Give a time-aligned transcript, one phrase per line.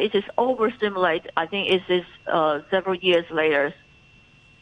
[0.00, 1.30] it is overstimulated.
[1.36, 3.74] I think it is uh, several years later.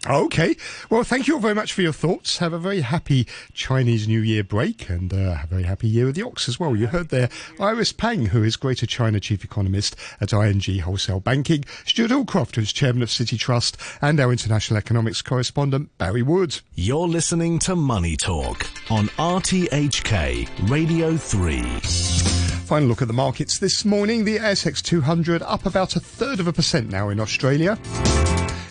[0.08, 0.56] Okay.
[0.88, 2.38] Well, thank you all very much for your thoughts.
[2.38, 6.08] Have a very happy Chinese New Year break and uh, have a very happy year
[6.08, 6.74] of the ox as well.
[6.74, 11.66] You heard there Iris Pang, who is Greater China Chief Economist at ING Wholesale Banking,
[11.84, 16.60] Stuart Allcroft, who's Chairman of Citi Trust, and our International Economics Correspondent, Barry Wood.
[16.74, 22.49] You're listening to Money Talk on RTHK Radio 3.
[22.70, 24.24] Final look at the markets this morning.
[24.24, 27.76] The ASX 200 up about a third of a percent now in Australia.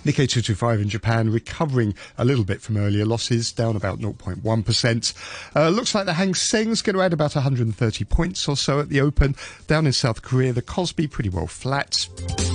[0.05, 5.13] Nikkei 225 in Japan recovering a little bit from earlier losses, down about 0.1%.
[5.53, 8.87] Uh, looks like the Hang Seng's going to add about 130 points or so at
[8.87, 9.35] the open.
[9.67, 12.07] Down in South Korea, the Kospi pretty well flat.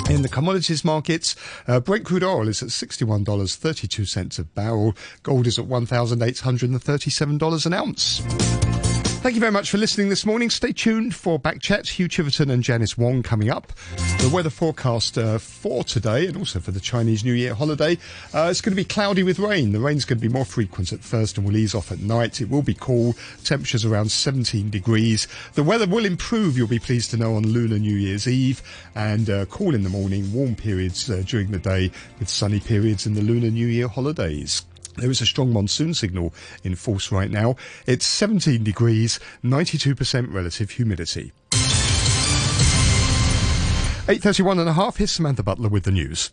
[0.08, 1.36] In the commodities markets,
[1.68, 4.96] uh, Brent crude oil is at $61.32 a barrel.
[5.22, 8.93] Gold is at $1,837 an ounce.
[9.24, 10.51] Thank you very much for listening this morning.
[10.51, 11.88] Stay tuned for back chat.
[11.88, 13.73] Hugh Chiverton and Janice Wong coming up.
[14.20, 17.97] The weather forecast uh, for today and also for the Chinese New Year holiday.
[18.34, 19.72] Uh, it's going to be cloudy with rain.
[19.72, 22.42] The rain's going to be more frequent at first and will ease off at night.
[22.42, 23.16] It will be cool.
[23.44, 25.27] Temperatures around 17 degrees.
[25.55, 28.61] The weather will improve, you'll be pleased to know, on Lunar New Year's Eve
[28.94, 33.06] and uh, cool in the morning, warm periods uh, during the day with sunny periods
[33.06, 34.66] in the Lunar New Year holidays.
[34.97, 37.56] There is a strong monsoon signal in force right now.
[37.87, 41.33] It's 17 degrees, 92% relative humidity.
[44.06, 46.31] 8.31 and a half, here's Samantha Butler with the news.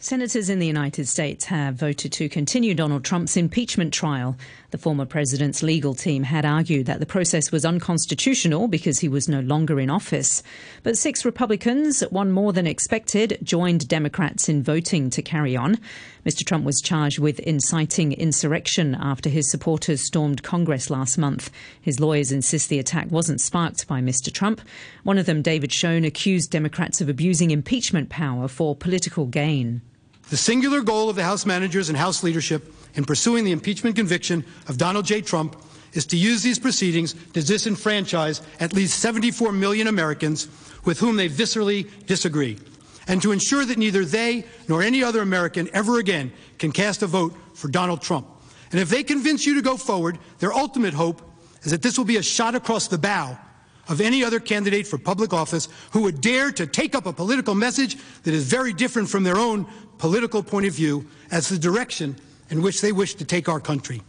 [0.00, 4.36] Senators in the United States have voted to continue Donald Trump's impeachment trial.
[4.70, 9.28] The former president's legal team had argued that the process was unconstitutional because he was
[9.28, 10.44] no longer in office.
[10.84, 15.78] But six Republicans, one more than expected, joined Democrats in voting to carry on.
[16.24, 16.44] Mr.
[16.44, 21.50] Trump was charged with inciting insurrection after his supporters stormed Congress last month.
[21.80, 24.32] His lawyers insist the attack wasn't sparked by Mr.
[24.32, 24.60] Trump.
[25.04, 29.82] One of them, David Schoen, accused Democrats of abusing impeachment power for political gain.
[30.30, 34.44] The singular goal of the House managers and House leadership in pursuing the impeachment conviction
[34.68, 35.22] of Donald J.
[35.22, 35.56] Trump
[35.94, 40.48] is to use these proceedings to disenfranchise at least 74 million Americans
[40.84, 42.58] with whom they viscerally disagree,
[43.08, 47.06] and to ensure that neither they nor any other American ever again can cast a
[47.06, 48.28] vote for Donald Trump.
[48.70, 51.22] And if they convince you to go forward, their ultimate hope
[51.62, 53.36] is that this will be a shot across the bow
[53.88, 57.54] of any other candidate for public office who would dare to take up a political
[57.54, 62.14] message that is very different from their own political point of view as the direction
[62.50, 64.02] in which they wish to take our country.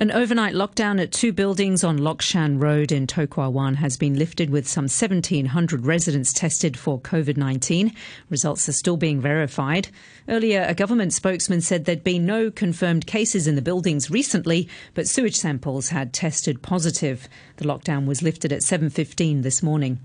[0.00, 3.96] An overnight lockdown at two buildings on Lok Shan Road in To Kwa Wan has
[3.96, 7.92] been lifted with some 1,700 residents tested for COVID 19.
[8.30, 9.88] Results are still being verified.
[10.28, 15.08] Earlier, a government spokesman said there'd been no confirmed cases in the buildings recently, but
[15.08, 17.28] sewage samples had tested positive.
[17.56, 19.98] The lockdown was lifted at 7.15 this morning.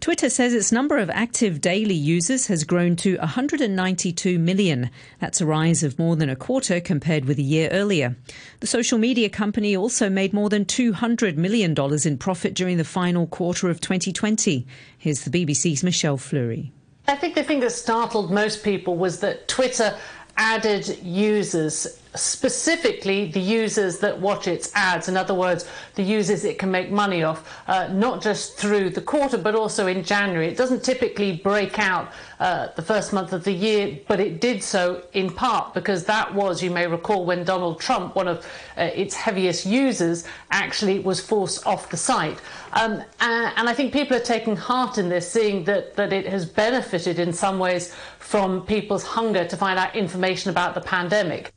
[0.00, 4.90] Twitter says its number of active daily users has grown to 192 million.
[5.18, 8.16] That's a rise of more than a quarter compared with a year earlier.
[8.60, 11.74] The social media company also made more than $200 million
[12.06, 14.66] in profit during the final quarter of 2020.
[14.96, 16.72] Here's the BBC's Michelle Fleury.
[17.06, 19.94] I think the thing that startled most people was that Twitter
[20.40, 25.08] added users specifically the users that watch its ads.
[25.08, 29.00] In other words, the users it can make money off, uh, not just through the
[29.00, 30.48] quarter, but also in January.
[30.48, 34.62] It doesn't typically break out uh, the first month of the year, but it did
[34.62, 38.44] so in part because that was, you may recall, when Donald Trump, one of
[38.76, 42.40] uh, its heaviest users, actually was forced off the site.
[42.72, 46.26] Um, and, and I think people are taking heart in this, seeing that, that it
[46.26, 47.94] has benefited in some ways
[48.30, 51.52] from people's hunger to find out information about the pandemic.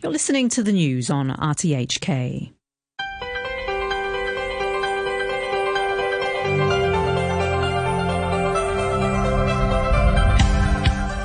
[0.00, 2.50] You're listening to the news on RTHK.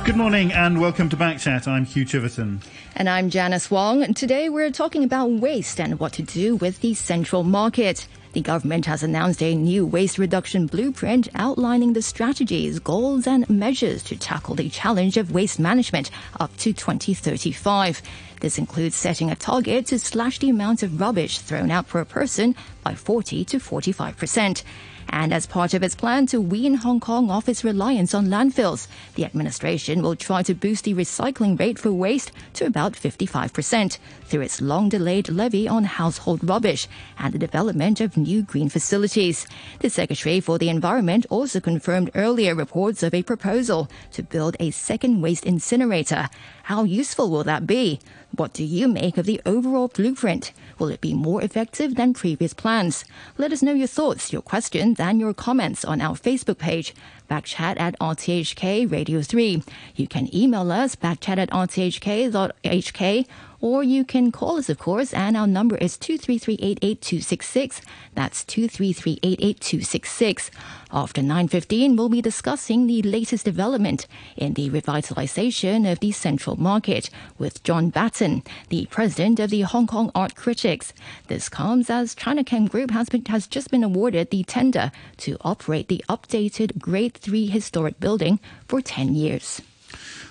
[0.04, 1.66] Good morning and welcome to Backchat.
[1.66, 2.62] I'm Hugh Chiverton.
[2.94, 4.12] And I'm Janice Wong.
[4.12, 8.06] Today we're talking about waste and what to do with the central market.
[8.38, 14.00] The government has announced a new waste reduction blueprint outlining the strategies, goals, and measures
[14.04, 18.00] to tackle the challenge of waste management up to 2035.
[18.40, 22.54] This includes setting a target to slash the amount of rubbish thrown out per person
[22.84, 24.62] by 40 to 45 percent.
[25.10, 28.86] And as part of its plan to wean Hong Kong off its reliance on landfills,
[29.14, 34.42] the administration will try to boost the recycling rate for waste to about 55% through
[34.42, 36.86] its long delayed levy on household rubbish
[37.18, 39.46] and the development of new green facilities.
[39.80, 44.70] The Secretary for the Environment also confirmed earlier reports of a proposal to build a
[44.70, 46.28] second waste incinerator
[46.68, 47.98] How useful will that be?
[48.36, 50.52] What do you make of the overall blueprint?
[50.78, 53.06] Will it be more effective than previous plans?
[53.38, 56.94] Let us know your thoughts, your questions, and your comments on our Facebook page,
[57.28, 59.62] backchat at RTHK Radio 3.
[59.96, 63.26] You can email us, backchat at rthk.hk,
[63.60, 67.80] or you can call us, of course, and our number is 233-88266.
[68.14, 70.50] That's 233-88266.
[70.90, 77.10] After 9.15, we'll be discussing the latest development in the revitalization of the central market
[77.36, 80.92] with John Batten, the president of the Hong Kong Art Critics.
[81.26, 85.88] This comes as Chinachem Group has, been, has just been awarded the tender to operate
[85.88, 89.60] the updated Grade 3 historic building for 10 years.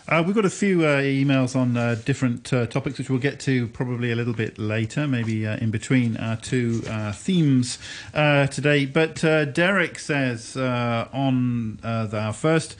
[0.09, 3.41] Uh, we've got a few uh, emails on uh, different uh, topics, which we'll get
[3.41, 7.77] to probably a little bit later, maybe uh, in between our two uh, themes
[8.13, 8.85] today.
[8.85, 12.77] But Derek says on the, our first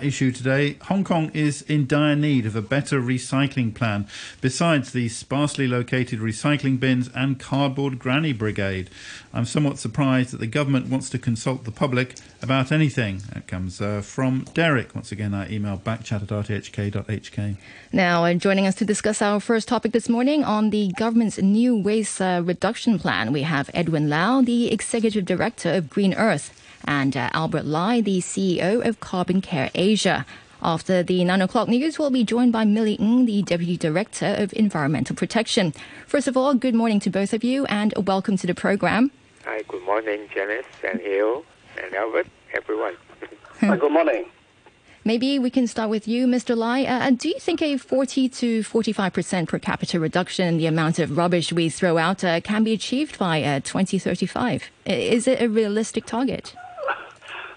[0.00, 4.06] issue today Hong Kong is in dire need of a better recycling plan,
[4.40, 8.88] besides the sparsely located recycling bins and cardboard granny brigade.
[9.34, 13.22] I'm somewhat surprised that the government wants to consult the public about anything.
[13.34, 14.94] That comes from Derek.
[14.94, 17.56] Once again, our email backchat at RTH hk.hk.
[17.92, 21.76] Now, uh, joining us to discuss our first topic this morning on the government's new
[21.76, 26.52] waste uh, reduction plan, we have Edwin Lau, the Executive Director of Green Earth,
[26.84, 30.26] and uh, Albert Lai, the CEO of Carbon Care Asia.
[30.60, 34.52] After the 9 o'clock news, we'll be joined by Millie Ng, the Deputy Director of
[34.54, 35.72] Environmental Protection.
[36.06, 39.12] First of all, good morning to both of you and welcome to the program.
[39.44, 41.44] Hi, good morning, Janice and Hill
[41.80, 42.96] and Albert, everyone.
[43.60, 44.26] Hi, good morning.
[45.08, 46.54] Maybe we can start with you, Mr.
[46.54, 46.84] Lai.
[46.84, 51.16] Uh, do you think a 40 to 45% per capita reduction in the amount of
[51.16, 54.70] rubbish we throw out uh, can be achieved by uh, 2035?
[54.84, 56.54] Is it a realistic target?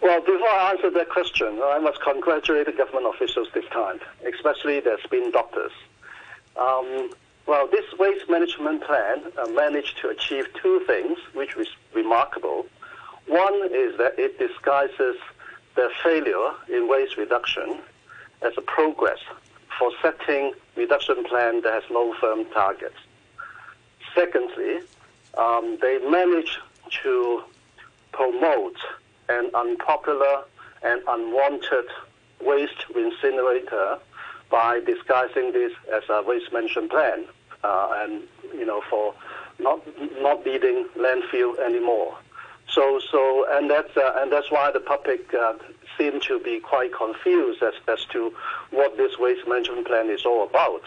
[0.01, 4.79] Well, before I answer that question, I must congratulate the government officials this time, especially
[4.79, 5.73] the spin doctors.
[6.55, 7.09] Um,
[7.47, 12.65] well, this waste management plan uh, managed to achieve two things, which is remarkable.
[13.27, 15.17] One is that it disguises
[15.75, 17.79] their failure in waste reduction
[18.41, 19.19] as a progress
[19.77, 22.97] for setting reduction plan that has no firm targets.
[24.15, 24.79] Secondly,
[25.37, 26.57] um, they managed
[27.03, 27.43] to
[28.11, 28.77] promote
[29.29, 30.43] an unpopular
[30.83, 31.85] and unwanted
[32.41, 33.97] waste incinerator
[34.49, 37.25] by disguising this as a waste management plan
[37.63, 38.23] uh, and
[38.53, 39.13] you know for
[39.59, 39.79] not
[40.21, 42.17] not needing landfill anymore.
[42.71, 45.55] So, so, and that's uh, and that's why the public uh,
[45.97, 48.33] seem to be quite confused as as to
[48.69, 50.83] what this waste management plan is all about.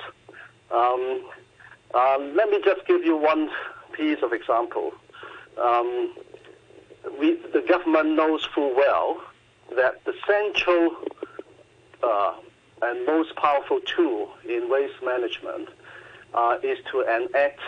[0.70, 1.24] Um,
[1.94, 3.50] um, let me just give you one
[3.92, 4.94] piece of example.
[5.58, 6.14] Um,
[7.20, 9.20] we, the government knows full well
[9.76, 10.96] that the central
[12.02, 12.34] uh,
[12.80, 15.68] and most powerful tool in waste management
[16.32, 17.60] uh, is to enact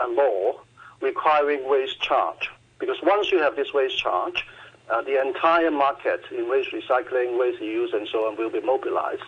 [0.00, 0.60] a law
[1.00, 4.46] requiring waste charge because once you have this waste charge,
[4.90, 9.22] uh, the entire market in waste recycling, waste use, and so on will be mobilized.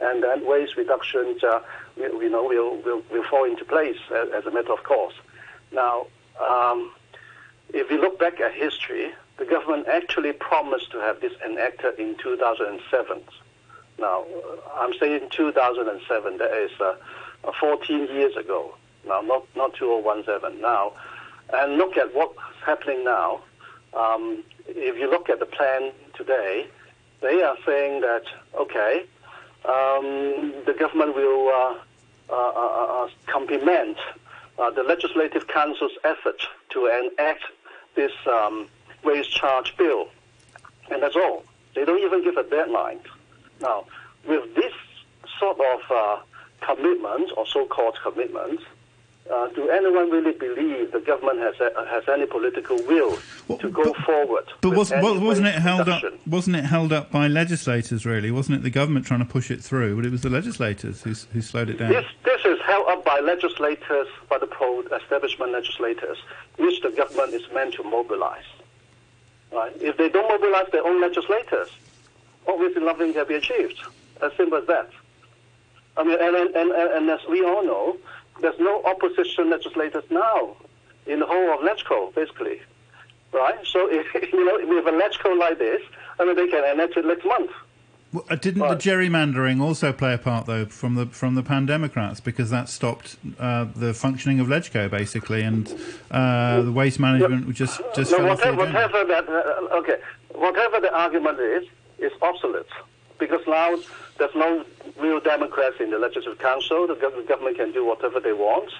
[0.00, 1.60] And then waste reduction, uh,
[1.96, 5.14] we, know, will, will, will fall into place as, as, a matter of course.
[5.72, 6.06] Now,
[6.44, 6.92] um,
[7.72, 12.16] if you look back at history, the government actually promised to have this enacted in
[12.16, 13.22] 2007.
[13.98, 14.24] Now,
[14.74, 16.94] I'm saying 2007, that is uh,
[17.60, 18.74] 14 years ago.
[19.06, 20.60] Now, not, not 2017.
[20.60, 20.94] Now,
[21.54, 23.40] and look at what's happening now.
[23.94, 26.66] Um, if you look at the plan today,
[27.20, 28.24] they are saying that,
[28.58, 29.04] okay,
[29.64, 31.78] um, the government will uh,
[32.30, 33.96] uh, uh, uh complement
[34.58, 37.44] uh, the Legislative Council's effort to enact
[37.94, 38.68] this um,
[39.04, 40.08] waste charge bill.
[40.90, 41.44] And that's all.
[41.74, 43.00] They don't even give a deadline.
[43.60, 43.86] Now,
[44.26, 44.72] with this
[45.38, 46.18] sort of uh,
[46.60, 48.60] commitment, or so-called commitment,
[49.32, 53.70] uh, do anyone really believe the government has a, has any political will well, to
[53.70, 54.44] go but, forward?
[54.60, 56.14] But was, wasn't it held reduction?
[56.14, 56.26] up?
[56.26, 58.04] Wasn't it held up by legislators?
[58.04, 59.96] Really, wasn't it the government trying to push it through?
[59.96, 61.90] But it was the legislators who, who slowed it down.
[61.90, 66.18] This this is held up by legislators, by the pro-establishment legislators,
[66.58, 68.44] which the government is meant to mobilize.
[69.52, 69.72] Right?
[69.80, 71.68] If they don't mobilize their own legislators,
[72.46, 73.80] obviously nothing can be achieved.
[74.20, 74.90] As simple as that.
[75.96, 77.96] I mean, and, and, and, and as we all know,
[78.40, 80.56] there's no opposition legislators now
[81.06, 82.60] in the whole of LegCo, basically.
[83.32, 83.58] Right?
[83.66, 85.82] So, if, you know, with a LegCo like this,
[86.18, 87.50] I mean, they can enact it next month.
[88.14, 91.66] Well, uh, didn't the gerrymandering also play a part, though, from the from the Pan
[91.66, 95.68] Democrats, because that stopped uh, the functioning of LegCo, basically, and
[96.12, 99.96] uh, the waste management just just no, whatever, whatever that uh, okay,
[100.32, 101.64] whatever the argument is,
[101.98, 102.66] is obsolete.
[103.18, 103.76] Because now
[104.18, 104.64] there's no
[104.98, 106.86] real Democrats in the Legislative Council.
[106.86, 108.70] The government can do whatever they want.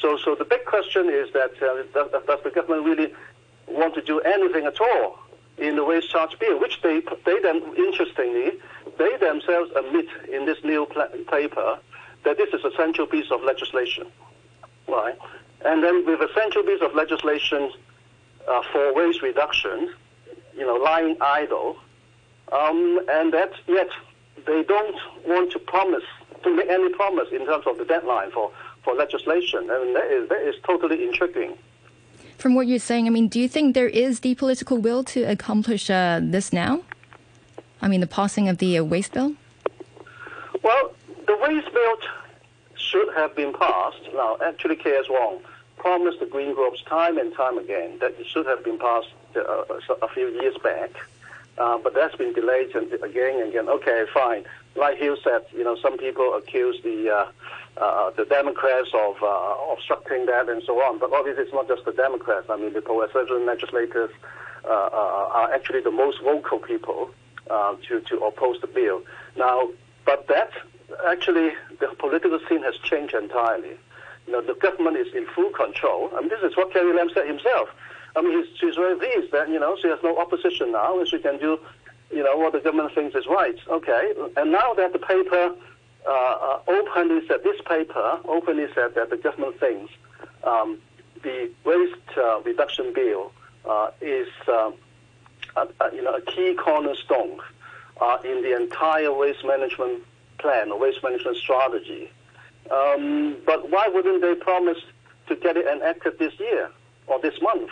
[0.00, 3.12] So, so the big question is that uh, does, does the government really
[3.66, 5.18] want to do anything at all
[5.58, 8.52] in the waste charge bill, which they, they then, interestingly,
[8.98, 10.86] they themselves admit in this new
[11.30, 11.78] paper
[12.24, 14.06] that this is a central piece of legislation,
[14.88, 15.16] right?
[15.64, 17.70] And then with a central piece of legislation
[18.48, 19.92] uh, for waste reduction,
[20.56, 21.76] you know, lying idle,
[22.54, 23.88] um, and that yet
[24.46, 24.96] they don't
[25.26, 26.04] want to promise
[26.42, 28.50] to make any promise in terms of the deadline for,
[28.82, 29.70] for legislation.
[29.70, 31.56] I mean, that is, that is totally intriguing.
[32.38, 35.22] From what you're saying, I mean, do you think there is the political will to
[35.22, 36.82] accomplish uh, this now?
[37.80, 39.34] I mean, the passing of the uh, waste bill?
[40.62, 40.94] Well,
[41.26, 41.96] the waste bill
[42.76, 44.00] should have been passed.
[44.14, 45.40] Now, actually, KS Wong
[45.76, 49.64] promised the Green Groups time and time again that it should have been passed uh,
[50.02, 50.90] a few years back.
[51.56, 53.68] Uh, but that's been delayed and again and again.
[53.68, 54.44] Okay, fine.
[54.74, 59.72] Like Hugh said, you know, some people accuse the uh, uh, the Democrats of uh,
[59.72, 60.98] obstructing that and so on.
[60.98, 62.46] But obviously, it's not just the Democrats.
[62.50, 64.10] I mean, the progressive legislators
[64.64, 67.10] uh, are actually the most vocal people
[67.48, 69.02] to to oppose the bill.
[69.36, 69.68] Now,
[70.04, 70.50] but that
[71.06, 73.76] actually the political scene has changed entirely.
[74.26, 76.10] You know, the government is in full control.
[76.16, 77.68] I mean, this is what Carrie Lam said himself.
[78.16, 81.08] I mean, he's, she's very pleased that, you know, she has no opposition now and
[81.08, 81.58] she can do,
[82.10, 83.58] you know, what the government thinks is right.
[83.68, 84.14] Okay.
[84.36, 85.54] And now that the paper
[86.06, 89.92] uh, uh, openly said, this paper openly said that the government thinks
[90.44, 90.78] um,
[91.22, 93.32] the waste uh, reduction bill
[93.68, 94.74] uh, is, um,
[95.56, 97.40] a, a, you know, a key cornerstone
[98.00, 100.02] uh, in the entire waste management
[100.38, 102.10] plan or waste management strategy.
[102.70, 104.78] Um, but why wouldn't they promise
[105.28, 106.70] to get it enacted this year
[107.06, 107.70] or this month?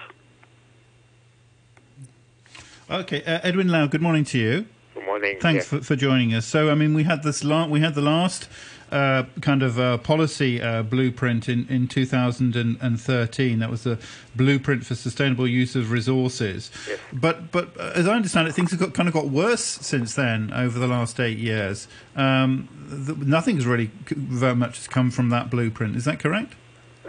[2.92, 3.86] Okay, uh, Edwin Lau.
[3.86, 4.66] Good morning to you.
[4.92, 5.38] Good morning.
[5.40, 5.78] Thanks yeah.
[5.78, 6.44] for, for joining us.
[6.44, 7.42] So, I mean, we had this.
[7.42, 8.50] La- we had the last
[8.90, 13.58] uh, kind of uh, policy uh, blueprint in, in 2013.
[13.60, 13.98] That was the
[14.36, 16.70] blueprint for sustainable use of resources.
[16.86, 16.98] Yes.
[17.14, 20.14] But but uh, as I understand it, things have got, kind of got worse since
[20.14, 21.88] then over the last eight years.
[22.14, 22.68] Um,
[23.06, 25.96] th- nothing's really very much has come from that blueprint.
[25.96, 26.52] Is that correct?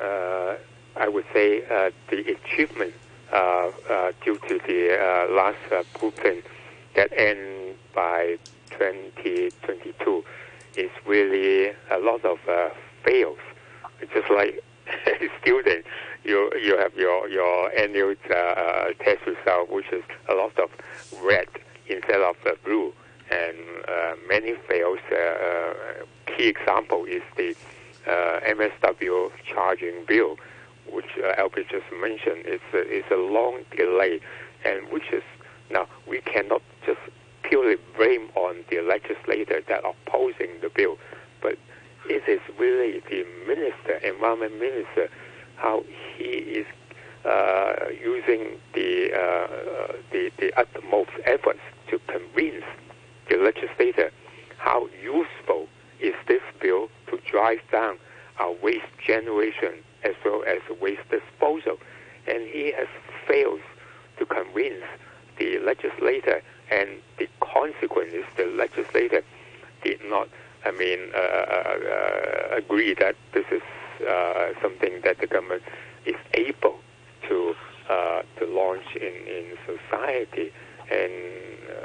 [0.02, 0.56] Uh,
[0.96, 2.94] I would say uh, the achievement
[4.24, 6.44] due to the uh, last uh, blueprint
[6.96, 8.38] that end by
[8.72, 10.24] 2022
[10.76, 12.70] is really a lot of uh,
[13.04, 13.40] fails.
[14.02, 14.64] It's just like
[15.42, 15.86] student,
[16.24, 20.70] you you have your your annual uh, uh, test result, which is a lot of
[21.24, 21.48] red
[21.88, 22.94] instead of uh, blue,
[23.32, 25.00] and uh, many fails.
[25.12, 25.74] Uh, uh,
[26.26, 27.56] key example is the
[28.08, 30.38] uh, MSW charging bill,
[30.94, 32.44] which uh, Albert just mentioned.
[32.46, 34.20] It's a, it's a long delay,
[34.64, 35.24] and which is
[35.72, 37.00] now we cannot just
[37.44, 40.98] purely blame on the legislator that opposing the bill,
[41.42, 41.58] but
[42.10, 45.10] it is really the minister, environment minister,
[45.56, 45.84] how
[46.18, 46.68] he is
[47.26, 47.74] uh,
[48.04, 52.66] using the, uh, the the utmost efforts to convince
[53.30, 54.12] the legislator
[54.58, 55.68] how useful
[56.00, 57.98] is this bill to drive down
[58.40, 61.78] our waste generation as well as waste disposal,
[62.28, 62.88] and he has
[63.28, 63.62] failed
[64.18, 64.84] to convince
[65.38, 66.42] the legislator,
[66.72, 69.22] and the consequence is the legislator
[69.84, 70.30] did not,
[70.66, 73.62] I mean, uh, uh, agree that this is
[74.08, 75.64] uh, something that the government
[76.06, 76.80] is able
[77.28, 77.56] to
[77.90, 80.52] uh, to launch in, in society,
[80.90, 81.12] and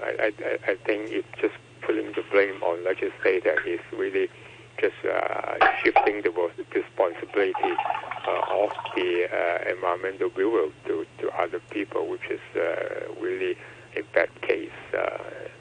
[0.02, 3.56] I, I, I think it's just putting the blame on legislator.
[3.66, 4.28] Is really
[4.80, 7.74] just uh, shifting the responsibility
[8.26, 12.40] uh, of the uh, environmental bureau to, to other people, which is
[13.20, 13.56] really
[13.96, 14.70] a bad case,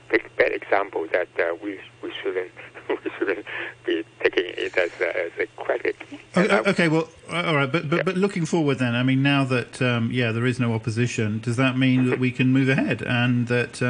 [0.10, 1.28] big, bad example that
[1.62, 2.52] we we shouldn't
[2.90, 3.46] we shouldn't
[3.86, 5.96] be taking it as a, as a credit.
[6.36, 9.82] Okay, okay, well, all right, but but, but looking forward then, I mean, now that
[9.82, 13.48] um, yeah, there is no opposition, does that mean that we can move ahead and
[13.48, 13.82] that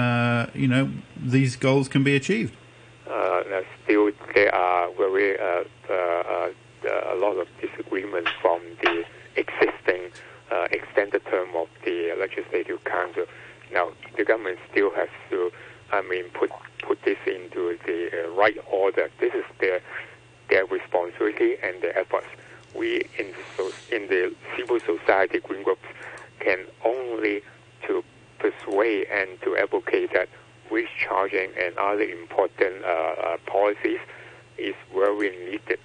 [0.54, 2.56] you know these goals can be achieved?
[3.10, 6.50] Uh, still there are very uh, uh,
[7.12, 9.04] a lot of disagreements from the
[9.36, 10.12] existing
[10.72, 13.26] extended term of the legislative council.
[13.72, 15.52] Now the government still has to,
[15.92, 19.10] I mean, put put this into the right order.
[19.20, 19.82] This is their
[20.50, 22.28] their responsibility and their efforts.
[22.76, 25.88] We in the, in the civil society green groups
[26.40, 27.42] can only
[27.88, 28.04] to
[28.40, 30.30] persuade and to advocate that
[30.72, 34.00] waste charging and other important uh, uh, policies
[34.58, 35.80] is very needed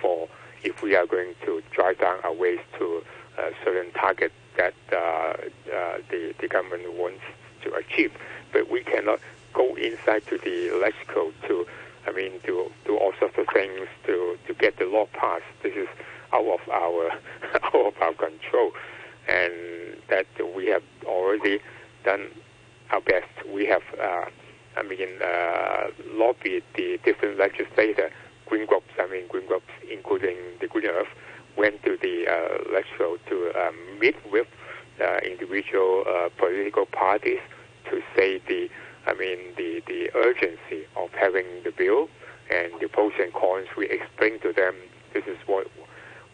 [0.00, 0.28] for
[0.62, 3.02] if we are going to drive down our waste to
[3.38, 7.22] a certain target that uh, uh, the, the government wants
[7.62, 8.12] to achieve.
[8.52, 9.20] But we cannot
[9.52, 11.66] go inside to the electrical to,
[12.06, 15.44] I mean, to do all sorts of things to, to get the law passed.
[15.62, 15.88] This is
[16.32, 17.10] out of our
[17.62, 18.72] out of our control,
[19.28, 19.52] and
[20.08, 21.60] that we have already
[22.04, 22.30] done
[22.90, 23.28] our best.
[23.52, 24.26] We have, uh,
[24.76, 28.12] I mean, uh, lobbied the different legislators,
[28.46, 31.08] green groups, I mean, green groups, including the Green Earth,
[31.56, 34.46] went to the uh, legislature to um, meet with
[35.00, 37.40] uh, individual uh, political parties
[37.90, 38.68] to say the,
[39.06, 42.08] I mean, the, the urgency of having the bill
[42.50, 43.68] and the pros and cons.
[43.76, 44.74] We explained to them
[45.12, 45.68] this is what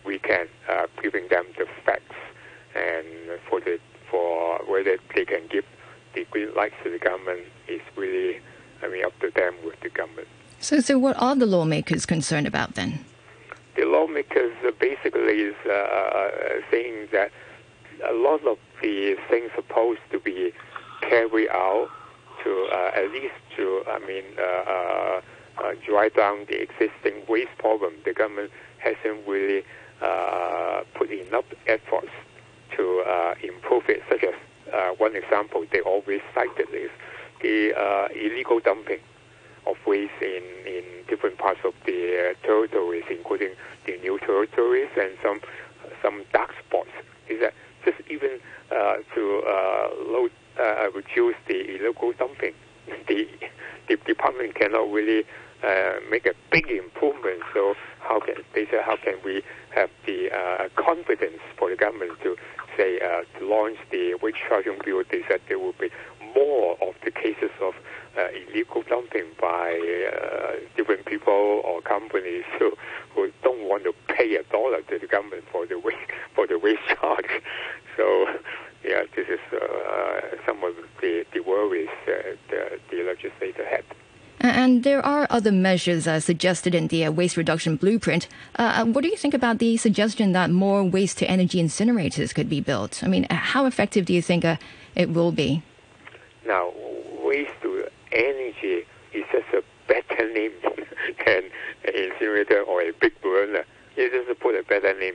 [0.05, 2.17] we can, uh, giving them the facts
[2.75, 3.07] and
[3.49, 3.79] for the
[4.11, 5.65] for whether they can give
[6.15, 8.41] the green light to the government is really,
[8.83, 10.29] I mean, up to them with the government.
[10.61, 13.05] So, so what are the lawmakers concerned about then?
[13.77, 16.29] The lawmakers basically is uh, uh,
[16.71, 17.33] saying that
[18.05, 20.53] a lot of the things supposed to be
[21.01, 21.89] carried out
[22.45, 25.21] to uh, at least to, I mean, uh, uh,
[25.59, 27.95] uh, drive down the existing waste problem.
[28.05, 29.65] The government hasn't really
[30.01, 32.11] uh, put enough efforts
[32.77, 34.03] to uh, improve it.
[34.09, 34.35] Such as
[34.99, 36.91] one example they always cited is
[37.43, 39.01] the uh, illegal dumping
[39.67, 43.51] of waste in, in different parts of the uh, territories, including
[43.87, 45.41] the new territories and some
[46.03, 46.91] some dark spots.
[47.29, 48.39] Is that just even
[48.71, 52.55] uh, to uh, load, uh, reduce the illegal dumping?
[53.09, 53.29] The
[53.89, 55.25] the department cannot really
[55.63, 57.43] uh, make a big improvement.
[57.53, 59.43] So how can they say how can we
[59.75, 62.37] have the uh, confidence for the government to
[62.77, 65.03] say uh, to launch the wage charging bill?
[65.11, 65.91] They said there will be
[66.35, 67.75] more of the cases of
[68.17, 69.79] uh, illegal dumping by
[70.13, 72.73] uh, different people or companies who,
[73.15, 75.97] who don't want to pay a dollar to the government for the wage
[76.35, 77.27] for the wage charge.
[77.95, 78.27] So
[78.83, 83.85] yeah, this is uh, some of the, the worries uh, the, the legislator had.
[84.43, 88.27] And there are other measures uh, suggested in the uh, waste reduction blueprint.
[88.57, 92.49] Uh, what do you think about the suggestion that more waste to energy incinerators could
[92.49, 93.05] be built?
[93.05, 94.57] I mean, how effective do you think uh,
[94.97, 95.63] it will be?
[96.45, 96.73] Now,
[97.23, 100.51] waste to energy is just a better name
[101.25, 101.45] than
[101.85, 103.65] an incinerator or a big burner.
[103.97, 105.15] It just put a better name.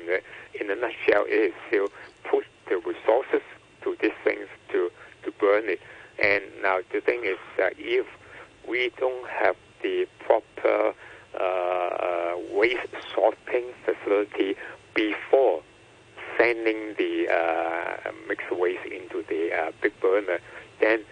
[0.62, 1.90] In a nutshell, it is still
[2.24, 3.42] put the resources
[3.82, 4.90] to these things to,
[5.24, 5.82] to burn it.
[6.18, 8.08] And now the thing is that if
[8.68, 10.94] we don't have the proper
[11.40, 14.56] uh, waste sorting facility
[14.94, 15.62] before
[16.38, 20.40] sending the uh, mixed waste into the uh, big burner,
[20.80, 21.04] then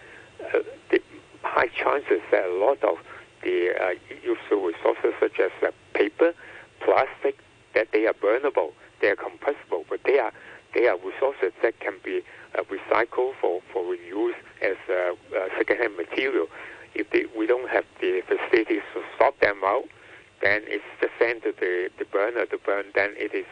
[0.54, 0.58] uh,
[0.90, 1.00] the
[1.42, 2.98] high chances that a lot of
[3.42, 6.34] the uh, useful resources such as uh, paper,
[6.80, 7.38] plastic,
[7.74, 10.32] that they are burnable, they are compressible, but they are
[10.74, 12.20] they are resources that can be
[12.54, 16.46] uh, recycled for, for reuse as uh, uh, second-hand material.
[16.96, 19.84] If they, we don't have the facilities to sort them out,
[20.42, 23.46] then it's just sent to the, the burner to burn, then it is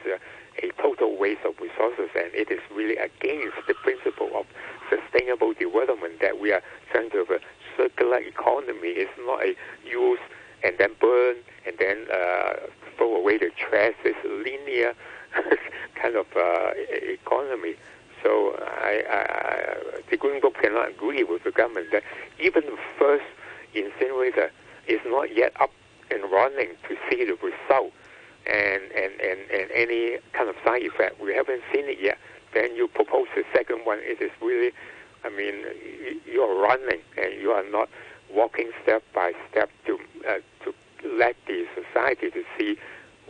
[0.62, 4.46] a total waste of resources, and it is really against the principle of
[4.88, 7.40] sustainable development that we are trying to have a
[7.76, 8.94] circular economy.
[8.96, 9.54] It's not a
[9.84, 10.20] use
[10.62, 12.54] and then burn and then uh,
[12.96, 13.94] throw away the trash.
[14.04, 14.94] It's linear
[16.00, 17.76] kind of uh, economy.
[18.24, 22.02] So I, I, the Green Group cannot agree with the government that
[22.40, 23.24] even the first
[23.74, 24.50] incinerator
[24.88, 25.70] is not yet up
[26.10, 27.92] and running to see the result
[28.46, 31.20] and, and, and, and any kind of side effect.
[31.20, 32.18] We haven't seen it yet.
[32.54, 33.98] Then you propose the second one.
[34.00, 34.72] It is really,
[35.24, 35.64] I mean,
[36.26, 37.88] you are running and you are not
[38.32, 40.74] walking step by step to uh, to
[41.16, 42.76] let the society to see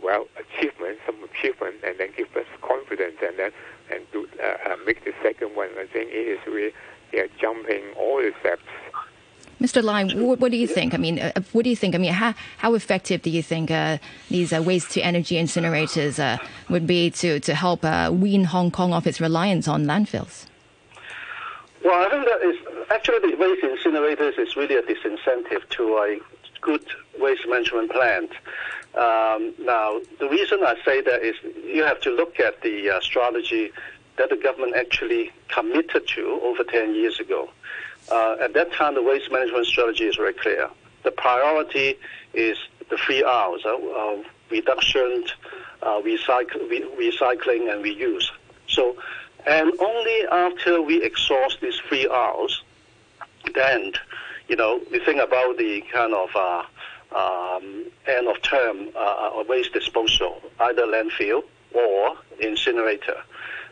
[0.05, 3.51] well achievement, some achievement, and then give us confidence, and then
[3.91, 5.69] and do uh, uh, make the second one.
[5.77, 6.73] I think it is really
[7.11, 8.63] they are jumping all the steps.
[9.61, 9.81] Mr.
[9.81, 10.93] Lai, what, what, do you think?
[10.93, 11.95] I mean, uh, what do you think?
[11.95, 16.19] I mean, how, how effective do you think uh, these uh, waste to energy incinerators
[16.19, 20.47] uh, would be to, to help uh, wean Hong Kong off its reliance on landfills?
[21.85, 22.57] Well, I think that is
[22.91, 26.19] actually the waste incinerators is really a disincentive to a
[26.59, 26.85] good
[27.17, 28.31] waste management plant.
[28.95, 33.01] Um, now, the reason I say that is you have to look at the uh,
[33.01, 33.71] strategy
[34.17, 37.49] that the government actually committed to over 10 years ago.
[38.09, 40.69] Uh, at that time, the waste management strategy is very clear.
[41.03, 41.97] The priority
[42.33, 42.57] is
[42.89, 45.25] the three R's, uh, uh, reduction,
[45.81, 48.29] recycle, re- recycling, and reuse.
[48.67, 48.95] So,
[49.45, 52.63] and only after we exhaust these three R's,
[53.53, 53.93] then,
[54.47, 56.63] you know, we think about the kind of uh,
[57.13, 63.17] um, end of term uh, waste disposal, either landfill or incinerator.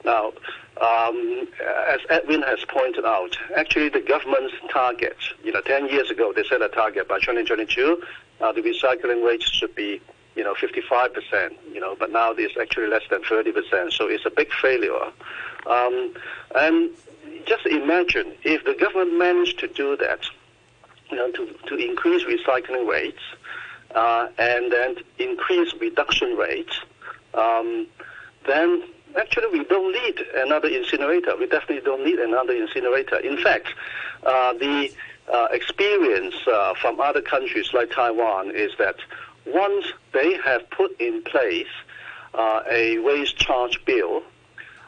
[0.06, 0.34] Now,
[0.82, 1.48] um,
[1.88, 6.44] as Edwin has pointed out, actually the government's target, you know, 10 years ago they
[6.44, 8.02] set a target by 2022,
[8.42, 10.02] uh, the recycling rate should be,
[10.36, 14.32] you know, 55%, you know, but now it's actually less than 30%, so it's a
[14.32, 15.12] big failure.
[15.68, 16.14] Um,
[16.56, 16.90] and
[17.46, 20.22] just imagine if the government managed to do that,
[21.14, 23.22] you know, to, to increase recycling rates
[23.94, 26.80] uh, and then increase reduction rates,
[27.36, 27.88] um,
[28.48, 28.84] then
[29.20, 31.36] actually we don't need another incinerator.
[31.38, 33.18] We definitely don't need another incinerator.
[33.18, 33.68] In fact,
[34.26, 34.92] uh, the
[35.32, 38.96] uh, experience uh, from other countries like Taiwan is that
[39.46, 41.68] once they have put in place
[42.34, 44.24] uh, a waste charge bill,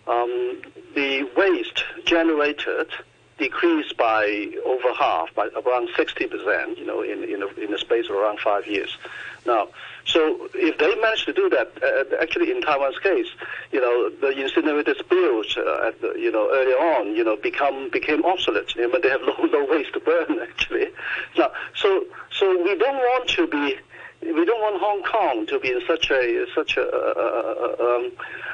[0.08, 0.62] um,
[0.96, 2.88] the waste generated
[3.38, 8.06] decreased by over half, by around 60%, you know, in, in, a, in a space
[8.10, 8.98] of around five years.
[9.46, 9.68] Now,
[10.06, 13.28] so if they manage to do that, uh, actually in Taiwan's case,
[13.72, 18.24] you know, the incinerator spills, uh, the, you know, earlier on, you know, become became
[18.26, 18.76] obsolete.
[18.76, 20.88] You know, they have no, no waste to burn actually.
[21.38, 23.78] Now, so so we don't want to be
[24.22, 28.12] we don't want Hong Kong to be in such a such a uh, um,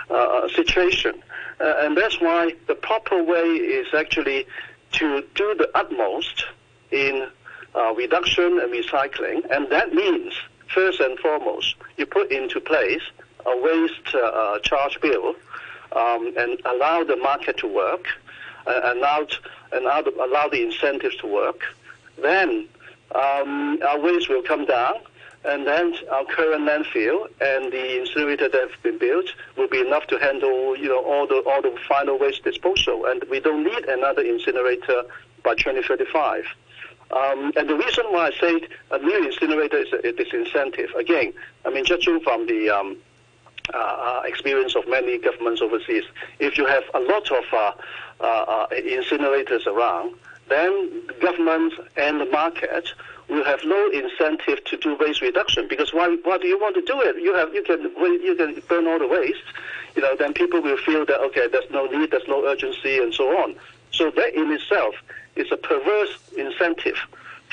[0.09, 1.21] uh, situation,
[1.59, 4.45] uh, and that's why the proper way is actually
[4.93, 6.45] to do the utmost
[6.91, 7.27] in
[7.75, 10.33] uh, reduction and recycling, and that means
[10.73, 13.01] first and foremost you put into place
[13.45, 15.35] a waste uh, charge bill
[15.93, 18.05] um, and allow the market to work,
[18.67, 19.25] uh, allow
[19.71, 21.61] and allow the, allow the incentives to work.
[22.21, 22.67] Then
[23.15, 24.95] um, our waste will come down
[25.43, 30.05] and then our current landfill and the incinerator that have been built will be enough
[30.07, 33.85] to handle, you know, all the all the final waste disposal, and we don't need
[33.85, 35.03] another incinerator
[35.43, 36.45] by 2035.
[37.11, 41.33] Um, and the reason why I say a new incinerator is a, disincentive, again,
[41.65, 42.97] I mean, judging from the um,
[43.73, 46.03] uh, uh, experience of many governments overseas,
[46.39, 47.71] if you have a lot of uh,
[48.21, 50.15] uh, uh incinerators around,
[50.47, 52.89] then governments and the market
[53.27, 56.81] will have no incentive to do waste reduction because why, why do you want to
[56.81, 57.15] do it?
[57.17, 57.81] You have you can
[58.23, 59.43] you can burn all the waste,
[59.95, 60.15] you know.
[60.15, 63.55] Then people will feel that okay, there's no need, there's no urgency, and so on.
[63.91, 64.95] So that in itself
[65.35, 66.97] is a perverse incentive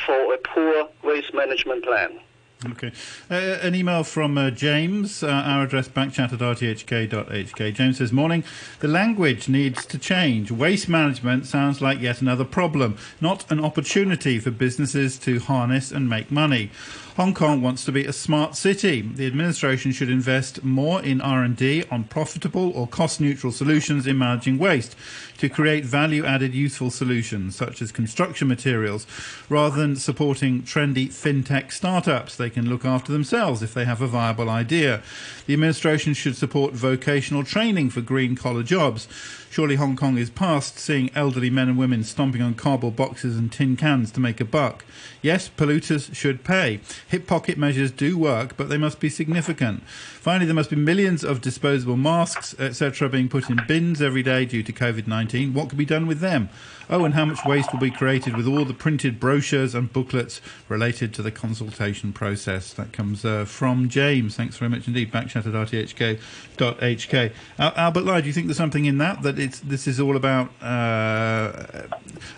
[0.07, 2.21] for a poor waste management plan.
[2.67, 2.91] Okay.
[3.31, 7.75] Uh, an email from uh, James, uh, our address backchat at rthk.hk.
[7.75, 8.43] James says, Morning.
[8.81, 10.51] The language needs to change.
[10.51, 16.09] Waste management sounds like yet another problem, not an opportunity for businesses to harness and
[16.09, 16.71] make money.
[17.19, 19.01] Hong Kong wants to be a smart city.
[19.01, 24.95] The administration should invest more in R&D on profitable or cost-neutral solutions in managing waste
[25.39, 29.05] to create value-added useful solutions such as construction materials
[29.49, 32.37] rather than supporting trendy fintech startups.
[32.37, 35.03] They can look after themselves if they have a viable idea.
[35.47, 39.09] The administration should support vocational training for green collar jobs.
[39.51, 43.51] Surely Hong Kong is past seeing elderly men and women stomping on cardboard boxes and
[43.51, 44.85] tin cans to make a buck.
[45.23, 46.81] Yes, polluters should pay.
[47.09, 49.83] Hip pocket measures do work, but they must be significant.
[50.29, 54.45] Finally, there must be millions of disposable masks, etc., being put in bins every day
[54.45, 55.55] due to COVID 19.
[55.55, 56.51] What can be done with them?
[56.91, 60.41] Oh, and how much waste will be created with all the printed brochures and booklets
[60.69, 62.73] related to the consultation process?
[62.73, 64.37] That comes uh, from James.
[64.37, 65.13] Thanks very much indeed.
[65.13, 67.33] Backchat at rthk.hk.
[67.59, 70.17] Uh, Albert Lai, do you think there's something in that, that it's, this is all
[70.17, 71.89] about uh,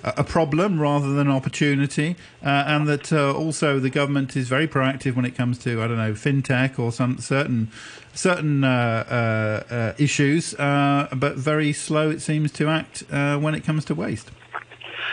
[0.05, 4.67] a problem rather than an opportunity, uh, and that uh, also the government is very
[4.67, 7.71] proactive when it comes to, I don't know, fintech or some certain
[8.13, 9.05] certain uh,
[9.71, 13.95] uh, uh, issues, uh, but very slow, it seems, to act when it comes to
[13.95, 14.31] waste.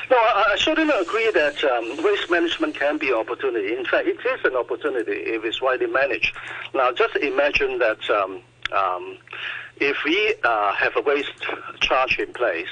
[0.09, 3.75] No, I, I certainly agree that um, waste management can be an opportunity.
[3.75, 6.35] In fact, it is an opportunity if it's widely managed.
[6.73, 9.17] Now, just imagine that um, um,
[9.79, 11.45] if we uh, have a waste
[11.81, 12.69] charge in place,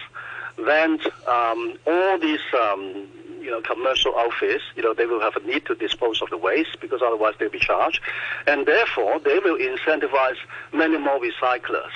[0.57, 3.07] then um, all these um,
[3.45, 6.37] you know, commercial outfits, you know, they will have a need to dispose of the
[6.37, 8.01] waste because otherwise they'll be charged.
[8.47, 10.37] And therefore, they will incentivize
[10.73, 11.91] many more recyclers.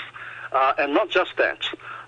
[0.52, 1.62] Uh, and not just that.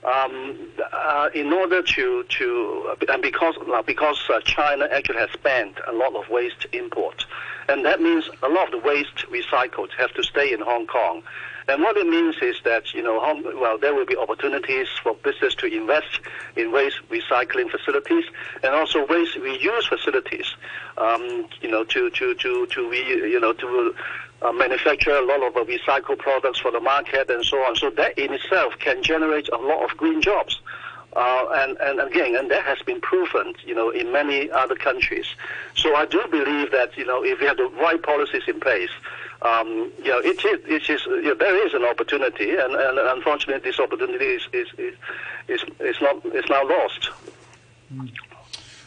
[0.04, 0.58] Um,
[0.92, 6.16] uh, in order to, to and because because uh, China actually has banned a lot
[6.16, 7.24] of waste import,
[7.70, 11.22] and that means a lot of the waste recycled have to stay in Hong Kong.
[11.68, 13.20] And what it means is that, you know,
[13.60, 16.20] well, there will be opportunities for business to invest
[16.56, 18.26] in waste recycling facilities
[18.64, 20.56] and also waste reuse facilities,
[20.98, 23.96] um, you know, to, to, to, to re, you know, to
[24.42, 27.76] uh, manufacture a lot of uh, recycled products for the market and so on.
[27.76, 30.60] So that in itself can generate a lot of green jobs.
[31.14, 35.26] Uh, and, and again, and that has been proven, you know, in many other countries.
[35.76, 38.92] So I do believe that, you know, if we have the right policies in place,
[39.42, 43.00] um, you know, it is, it is you know, there is an opportunity, and, and
[43.00, 47.10] unfortunately, this opportunity is is, is, is, not is now lost.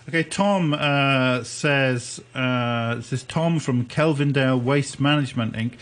[0.08, 5.72] Okay, Tom uh, says, uh, this is Tom from Kelvindale Waste Management Inc.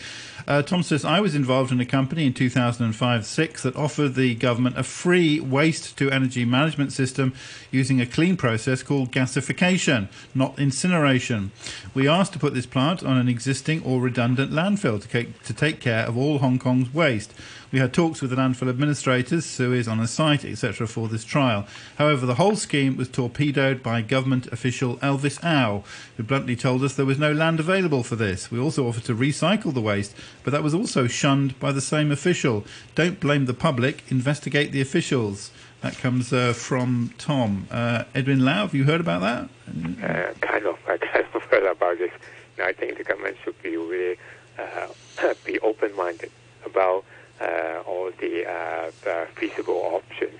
[0.47, 4.35] Uh, Tom says, I was involved in a company in 2005 6 that offered the
[4.35, 7.33] government a free waste to energy management system
[7.71, 11.51] using a clean process called gasification, not incineration.
[11.93, 15.79] We asked to put this plant on an existing or redundant landfill to, to take
[15.79, 17.33] care of all Hong Kong's waste.
[17.73, 21.65] We had talks with the landfill administrators, Suez on a site, etc., for this trial.
[21.97, 25.83] However, the whole scheme was torpedoed by government official Elvis Au,
[26.15, 28.51] who bluntly told us there was no land available for this.
[28.51, 32.11] We also offered to recycle the waste, but that was also shunned by the same
[32.11, 32.63] official.
[32.93, 35.49] Don't blame the public, investigate the officials.
[35.81, 37.67] That comes uh, from Tom.
[37.71, 39.49] Uh, Edwin Lau, have you heard about that?
[39.67, 40.77] Uh, kind of.
[40.87, 42.11] I kind of heard about this.
[42.63, 44.19] I think the government should be really
[44.59, 46.29] uh, be open-minded
[46.65, 50.39] about uh, all the, uh, the feasible options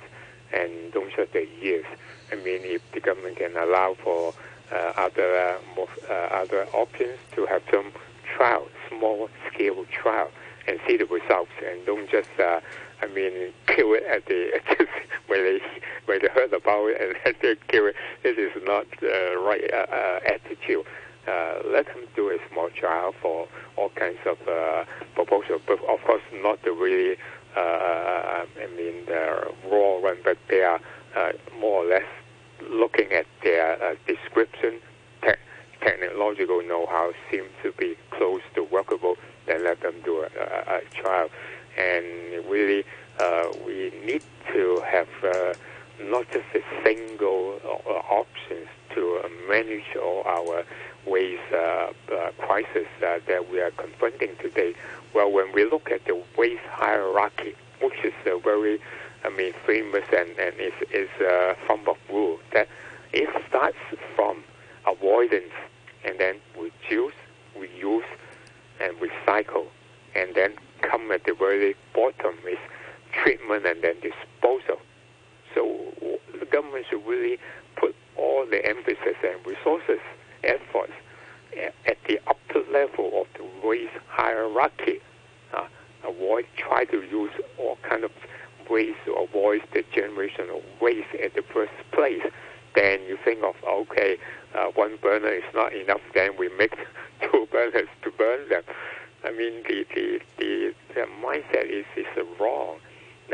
[0.53, 1.85] and don't shut their ears.
[2.31, 4.33] I mean, if the government can allow for
[4.71, 7.91] uh, other uh, more, uh, other options to have some
[8.35, 10.31] trial, small scale trial,
[10.67, 12.59] and see the results, and don't just uh,
[13.01, 14.91] I mean kill it at the just
[15.27, 15.59] when they
[16.05, 17.95] when they heard about it and they kill it.
[18.23, 20.85] This is not the right uh, uh, attitude.
[21.27, 24.83] Uh, let them do a small trial for all kinds of uh,
[25.15, 27.15] proposals, but of course not the really,
[27.55, 30.81] uh, I mean, the raw one, but they are
[31.15, 32.03] uh, more or less
[32.69, 34.79] looking at their uh, description,
[35.21, 35.41] te-
[35.81, 39.15] technological know-how seems to be close to workable,
[39.47, 41.29] then let them do a, a, a trial.
[41.77, 42.83] And really,
[43.19, 45.53] uh, we need to have uh,
[46.03, 50.63] not just a single uh, options to uh, manage all our
[51.05, 54.73] waste uh, uh, crisis uh, that we are confronting today.
[55.13, 58.79] Well, when we look at the waste hierarchy, which is a very,
[59.23, 61.55] I mean, famous and, and is, is a
[61.87, 62.67] of rule, that
[63.11, 63.77] it starts
[64.15, 64.43] from
[64.87, 65.53] avoidance
[66.05, 67.13] and then reduce,
[67.57, 68.03] reuse,
[68.81, 69.65] and recycle,
[70.15, 72.57] and then come at the very bottom is
[73.11, 74.79] treatment and then disposal.
[75.53, 75.79] So
[76.39, 77.37] the government should really
[78.17, 79.99] all the emphasis and resources,
[80.43, 80.93] efforts
[81.85, 84.99] at the upper level of the waste hierarchy.
[85.53, 85.67] Uh,
[86.07, 88.11] avoid, try to use all kind of
[88.69, 92.23] ways to avoid the generation of waste at the first place.
[92.75, 94.17] Then you think of, okay,
[94.55, 96.75] uh, one burner is not enough, then we make
[97.21, 98.63] two burners to burn them.
[99.23, 102.05] I mean, the, the, the, the mindset is, is
[102.39, 102.77] wrong.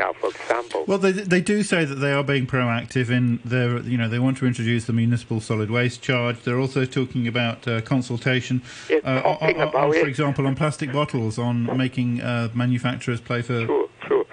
[0.00, 3.80] Now, for example, well, they they do say that they are being proactive in their,
[3.80, 6.42] you know, they want to introduce the municipal solid waste charge.
[6.42, 10.90] They're also talking about uh, consultation, uh, on, on- about on, for example, on plastic
[10.90, 13.66] bottles, on making uh, manufacturers play for
[14.00, 14.26] true.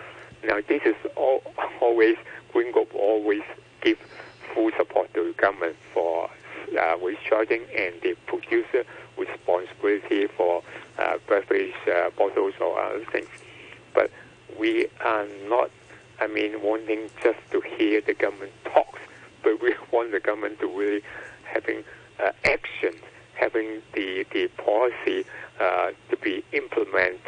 [0.45, 1.43] Now, this is all,
[1.81, 2.15] always,
[2.53, 3.43] Green Group always
[3.81, 3.97] give
[4.53, 6.29] full support to the government for
[6.79, 8.85] uh, waste charging and the producer
[9.17, 10.63] responsibility for
[10.97, 13.27] uh, beverage uh, bottles or other things.
[13.93, 14.11] But
[14.57, 15.69] we are not,
[16.47, 18.99] Mean, wanting just to hear the government talks,
[19.43, 21.01] but we want the government to really
[21.43, 21.83] having
[22.23, 22.93] uh, action,
[23.33, 25.25] having the, the policy
[25.59, 27.19] uh, to be implemented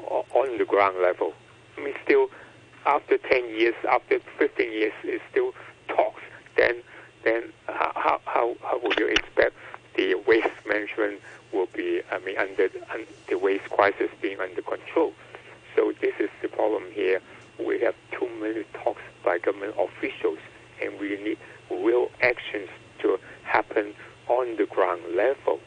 [0.00, 1.34] o- on the ground level.
[1.76, 2.30] I mean, still,
[2.86, 5.52] after 10 years, after 15 years, it's still
[5.88, 6.22] talks.
[6.56, 6.76] Then,
[7.24, 9.54] then how, how, how, how would you expect
[9.96, 11.20] the waste management
[11.52, 15.12] will be, I mean, under, un the waste crisis being under control?
[15.76, 17.20] So this is the problem here.
[17.64, 20.38] We have too many talks by government officials,
[20.82, 21.38] and we need
[21.70, 22.68] real actions
[23.00, 23.94] to happen
[24.26, 25.60] on the ground level.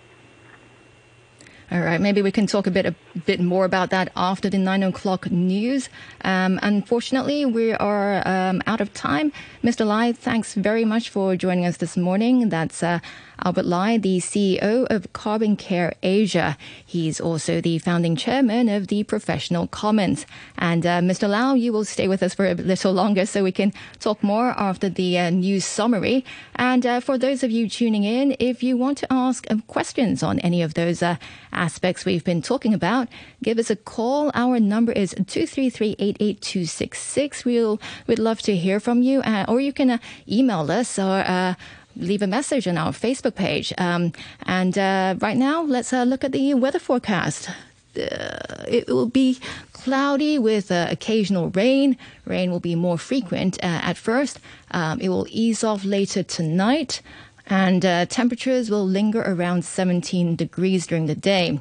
[1.71, 2.93] All right, maybe we can talk a bit a
[3.25, 5.89] bit more about that after the nine o'clock news.
[6.21, 9.31] Um, unfortunately, we are um, out of time.
[9.63, 9.86] Mr.
[9.86, 12.49] Lai, thanks very much for joining us this morning.
[12.49, 12.99] That's uh,
[13.45, 16.58] Albert Lai, the CEO of Carbon Care Asia.
[16.84, 20.25] He's also the founding chairman of the Professional Commons.
[20.58, 21.29] And uh, Mr.
[21.29, 24.55] Lau, you will stay with us for a little longer so we can talk more
[24.58, 26.25] after the uh, news summary.
[26.55, 30.23] And uh, for those of you tuning in, if you want to ask um, questions
[30.23, 31.17] on any of those uh,
[31.53, 33.10] aspects we've been talking about,
[33.43, 34.31] give us a call.
[34.34, 37.45] Our number is 233-88266.
[37.45, 39.21] We'll, we'd love to hear from you.
[39.21, 41.55] Uh, or you can uh, email us or
[41.95, 43.73] leave a message on our Facebook page.
[43.77, 47.49] Um, and uh, right now, let's uh, look at the weather forecast.
[47.97, 49.39] uh, it will be
[49.71, 51.97] cloudy with uh, occasional rain.
[52.25, 54.39] Rain will be more frequent uh, at first.
[54.71, 57.01] Um, it will ease off later tonight,
[57.47, 61.60] and uh, temperatures will linger around 17 degrees during the day.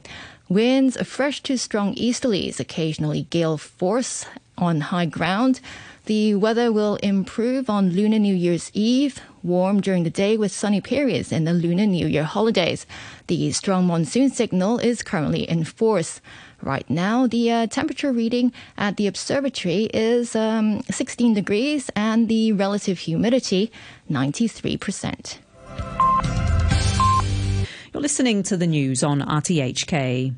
[0.49, 4.27] Winds fresh to strong easterlies, occasionally gale force
[4.59, 5.61] on high ground.
[6.07, 10.81] The weather will improve on Lunar New Year's Eve, warm during the day with sunny
[10.81, 12.87] periods in the Lunar New Year holidays.
[13.27, 16.21] The strong monsoon signal is currently in force.
[16.63, 22.53] Right now, the uh, temperature reading at the observatory is um, 16 degrees and the
[22.53, 23.71] relative humidity
[24.11, 25.37] 93%.
[27.93, 30.35] You're listening to the news on RTHK.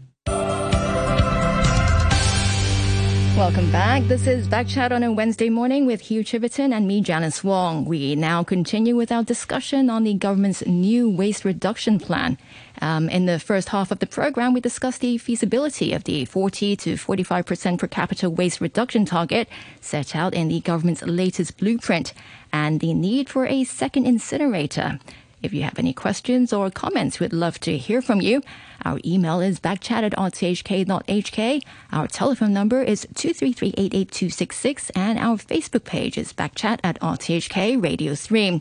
[3.37, 4.03] Welcome back.
[4.05, 7.85] This is Backchat on a Wednesday morning with Hugh Chiverton and me, Janice Wong.
[7.85, 12.38] We now continue with our discussion on the government's new waste reduction plan.
[12.81, 16.77] Um, in the first half of the program, we discussed the feasibility of the 40
[16.77, 19.51] to 45% per capita waste reduction target
[19.83, 22.14] set out in the government's latest blueprint
[22.55, 24.99] and the need for a second incinerator.
[25.47, 28.43] If you have any questions or comments, we'd love to hear from you.
[28.85, 31.63] Our email is backchat at rthk.hk.
[31.93, 38.61] Our telephone number is 233-88266 and our Facebook page is backchat at RTHK Radio 3.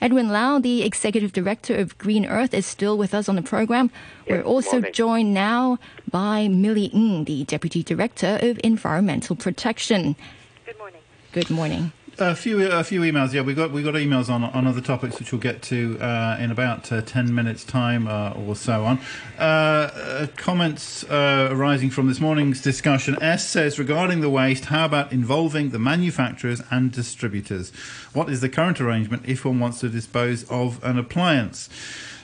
[0.00, 3.90] Edwin Lau, the Executive Director of Green Earth, is still with us on the program.
[4.26, 4.92] Yes, We're also morning.
[4.94, 5.78] joined now
[6.10, 10.16] by Millie Ng, the Deputy Director of Environmental Protection.
[10.64, 11.00] Good morning.
[11.32, 11.92] Good morning.
[12.18, 13.32] A few, a few emails.
[13.32, 16.36] Yeah, we got we got emails on on other topics, which we'll get to uh,
[16.38, 19.00] in about uh, ten minutes' time uh, or so on.
[19.38, 23.16] Uh, uh, comments uh, arising from this morning's discussion.
[23.22, 27.72] S says regarding the waste, how about involving the manufacturers and distributors?
[28.12, 31.70] What is the current arrangement if one wants to dispose of an appliance?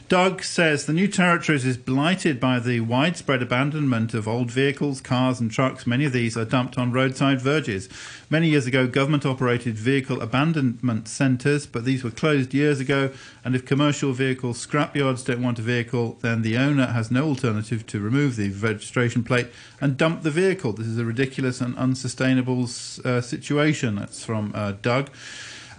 [0.09, 5.38] Doug says the new territories is blighted by the widespread abandonment of old vehicles, cars,
[5.38, 5.87] and trucks.
[5.87, 7.90] Many of these are dumped on roadside verges.
[8.31, 13.11] Many years ago, government operated vehicle abandonment centres, but these were closed years ago.
[13.44, 17.87] And if commercial vehicle scrapyards don't want a vehicle, then the owner has no alternative
[17.88, 20.73] to remove the registration plate and dump the vehicle.
[20.73, 22.62] This is a ridiculous and unsustainable
[23.05, 23.97] uh, situation.
[23.97, 25.11] That's from uh, Doug.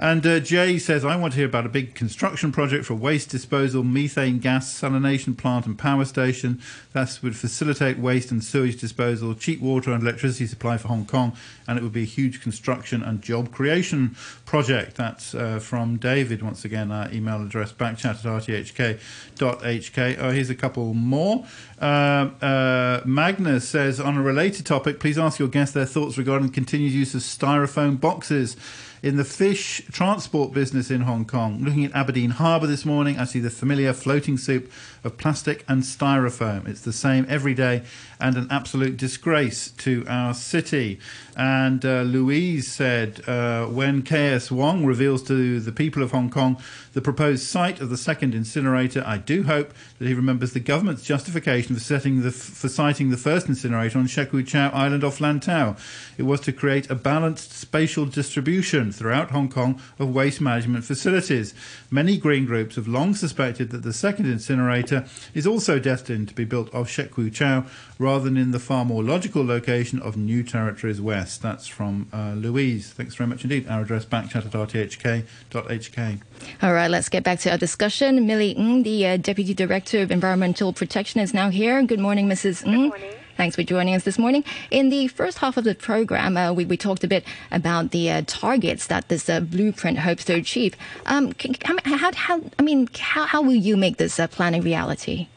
[0.02, 3.30] And uh, Jay says, I want to hear about a big construction project for waste
[3.30, 6.62] disposal, methane gas salination plant, and power station.
[6.94, 11.36] That would facilitate waste and sewage disposal, cheap water and electricity supply for Hong Kong,
[11.68, 14.96] and it would be a huge construction and job creation project.
[14.96, 16.42] That's uh, from David.
[16.42, 18.98] Once again, our email address backchat at
[19.38, 20.18] rthk.hk.
[20.18, 21.46] Oh, here's a couple more.
[21.78, 26.50] Uh, uh, Magnus says, on a related topic, please ask your guests their thoughts regarding
[26.52, 28.56] continued use of styrofoam boxes
[29.02, 31.64] in the fish transport business in Hong Kong.
[31.64, 34.72] Looking at Aberdeen Harbour this morning, I see the familiar floating soup
[35.04, 36.68] of plastic and styrofoam.
[36.68, 37.84] It's the same every day
[38.20, 41.00] and an absolute disgrace to our city.
[41.38, 46.62] And uh, Louise said, uh, when KS Wong reveals to the people of Hong Kong
[46.94, 51.04] the proposed site of the second incinerator, I do hope that he remembers the government's
[51.04, 55.20] justification for setting the for siting the first incinerator on Shek Kwu Chau Island off
[55.20, 55.78] Lantau.
[56.18, 61.54] It was to create a balanced spatial distribution throughout Hong Kong of waste management facilities.
[61.92, 66.46] Many green groups have long suspected that the second incinerator is also destined to be
[66.46, 67.66] built off Shek Kwu Chau
[67.98, 71.42] rather than in the far more logical location of New Territories West.
[71.42, 72.92] That's from uh, Louise.
[72.92, 73.68] Thanks very much indeed.
[73.68, 76.22] Our address backchat at rthk.hk.
[76.62, 78.26] All right, let's get back to our discussion.
[78.28, 81.82] Millie Ng, the uh, Deputy Director of Environmental Protection, is now here.
[81.84, 82.66] Good morning, Mrs.
[82.66, 82.72] Ng.
[82.72, 83.14] Good morning.
[83.40, 84.44] Thanks for joining us this morning.
[84.70, 88.12] In the first half of the program, uh, we, we talked a bit about the
[88.12, 90.76] uh, targets that this uh, blueprint hopes to achieve.
[91.06, 94.62] Um, can, how, how, I mean, how, how will you make this uh, plan a
[94.62, 95.30] reality?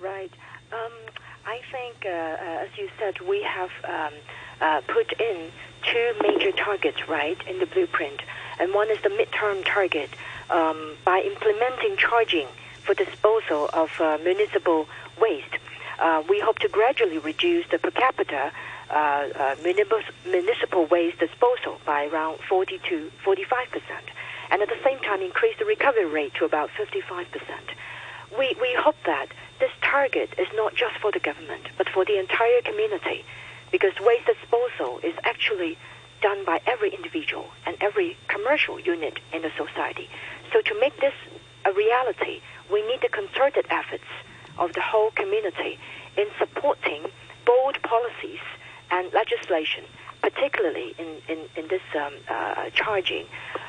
[0.00, 0.30] Right.
[0.72, 0.92] Um,
[1.44, 4.12] I think, uh, uh, as you said, we have um,
[4.60, 5.50] uh, put in
[5.82, 8.20] two major targets, right, in the blueprint.
[8.60, 10.10] And one is the midterm target
[10.50, 12.46] um, by implementing charging
[12.82, 14.88] for disposal of uh, municipal
[15.20, 15.54] waste.
[15.98, 18.52] Uh, we hope to gradually reduce the per capita
[18.90, 24.06] uh, uh, municipal, municipal waste disposal by around 40 to 45 percent,
[24.50, 27.68] and at the same time increase the recovery rate to about 55 percent.
[28.38, 29.28] We, we hope that
[29.60, 33.24] this target is not just for the government, but for the entire community,
[33.72, 35.76] because waste disposal is actually
[36.20, 40.08] done by every individual and every commercial unit in the society.
[40.52, 41.14] So to make this
[41.64, 44.10] a reality, we need the concerted efforts
[44.58, 45.78] of the whole community
[46.16, 47.04] in supporting
[47.46, 48.40] bold policies
[48.90, 49.84] and legislation,
[50.20, 53.26] particularly in, in, in this um, uh, charging.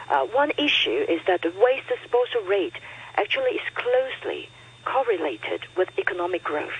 [0.10, 2.74] Uh, one issue is that the waste disposal rate
[3.16, 4.50] actually is closely
[4.86, 6.80] correlated with economic growth.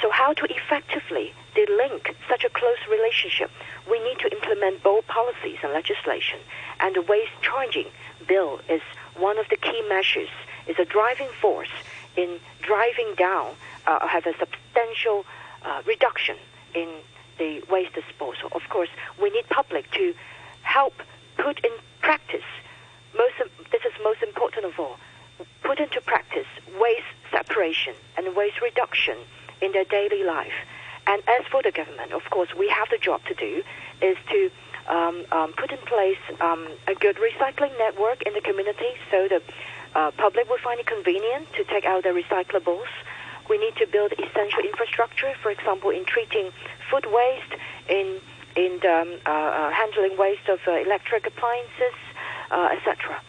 [0.00, 3.50] So, how to effectively delink such a close relationship?
[3.90, 6.38] We need to implement bold policies and legislation,
[6.78, 7.86] and the waste charging
[8.28, 8.82] bill is
[9.16, 10.28] one of the key measures.
[10.68, 11.70] Is a driving force
[12.14, 13.54] in driving down,
[13.86, 15.24] uh, have a substantial
[15.62, 16.36] uh, reduction
[16.74, 16.88] in
[17.38, 18.50] the waste disposal.
[18.52, 18.90] Of course,
[19.20, 20.14] we need public to
[20.62, 20.92] help
[21.38, 21.70] put in
[22.02, 22.44] practice.
[23.16, 24.96] Most this is most important of all.
[25.62, 26.46] Put into practice
[26.78, 29.16] waste separation and waste reduction
[29.60, 30.52] in their daily life.
[31.06, 33.62] And as for the government, of course, we have the job to do
[34.02, 34.50] is to
[34.88, 39.42] um, um, put in place um, a good recycling network in the community so the
[39.94, 42.88] uh, public will find it convenient to take out their recyclables.
[43.48, 46.50] We need to build essential infrastructure, for example, in treating
[46.90, 47.54] food waste,
[47.88, 48.20] in
[48.56, 51.96] in um, uh, uh, handling waste of uh, electric appliances,
[52.50, 53.20] uh, etc.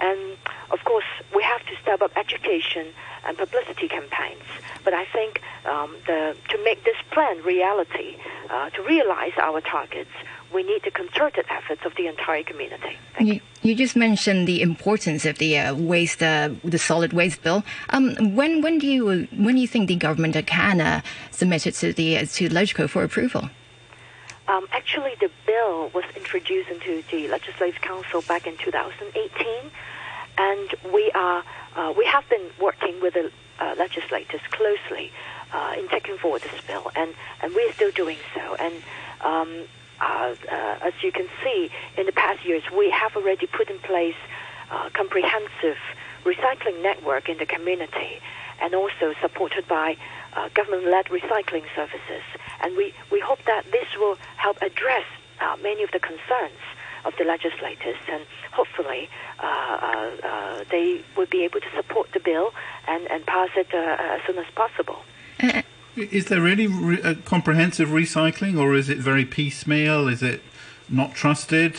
[0.00, 0.36] And
[0.70, 2.88] of course, we have to step up education
[3.24, 4.42] and publicity campaigns.
[4.84, 8.16] But I think um, the, to make this plan reality,
[8.50, 10.10] uh, to realize our targets,
[10.52, 12.96] we need the concerted efforts of the entire community.
[13.20, 17.64] You, you, just mentioned the importance of the uh, waste, uh, the solid waste bill.
[17.90, 21.74] Um, when when do you when do you think the government can uh, submit it
[21.76, 23.50] to the to LegCo for approval?
[24.48, 29.70] Um, actually, the bill was introduced into the Legislative Council back in 2018,
[30.38, 31.44] and we are
[31.76, 35.10] uh, we have been working with the uh, legislators closely
[35.52, 38.54] uh, in taking forward this bill, and, and we're still doing so.
[38.56, 38.74] And
[39.22, 39.64] um,
[40.00, 43.78] uh, uh, as you can see, in the past years, we have already put in
[43.80, 44.16] place
[44.70, 45.78] a comprehensive
[46.24, 48.20] recycling network in the community,
[48.60, 49.96] and also supported by
[50.34, 52.22] uh, government-led recycling services.
[52.60, 55.04] And we, we hope that this will help address
[55.40, 56.60] uh, many of the concerns
[57.08, 59.08] of the legislators, and hopefully
[59.40, 62.52] uh, uh, uh they will be able to support the bill
[62.86, 65.00] and, and pass it as soon as possible.
[65.96, 70.06] Is there really re- comprehensive recycling, or is it very piecemeal?
[70.06, 70.42] Is it
[70.88, 71.72] not trusted?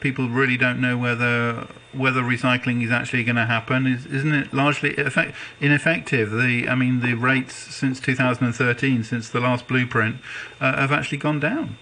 [0.00, 3.86] People really don't know whether whether recycling is actually going to happen.
[3.86, 6.30] Is, isn't it largely effect- ineffective?
[6.30, 10.16] The I mean, the rates since 2013, since the last blueprint,
[10.60, 11.76] uh, have actually gone down.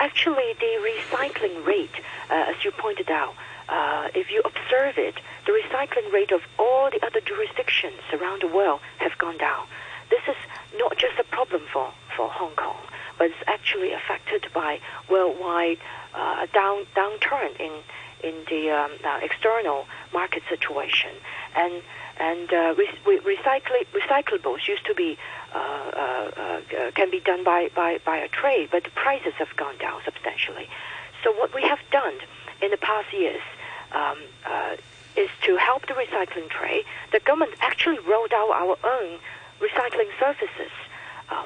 [0.00, 1.94] Actually, the recycling rate,
[2.30, 3.34] uh, as you pointed out,
[3.68, 5.14] uh, if you observe it,
[5.46, 9.66] the recycling rate of all the other jurisdictions around the world have gone down.
[10.10, 10.36] This is
[10.78, 12.78] not just a problem for, for Hong Kong
[13.18, 14.80] but it's actually affected by
[15.10, 15.78] worldwide
[16.14, 17.72] uh, down downturn in
[18.22, 21.10] in the um, uh, external market situation,
[21.54, 21.82] and
[22.18, 25.18] and uh, re- recycl- recyclables used to be
[26.94, 30.68] can be done by, by, by a trade, but the prices have gone down substantially.
[31.22, 32.14] So what we have done
[32.60, 33.42] in the past years
[33.92, 34.18] um,
[35.16, 36.84] is to help the recycling trade.
[37.12, 39.18] The government actually rolled out our own
[39.60, 40.72] recycling services.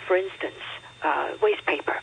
[0.06, 0.62] for instance,
[1.02, 2.00] uh, waste paper.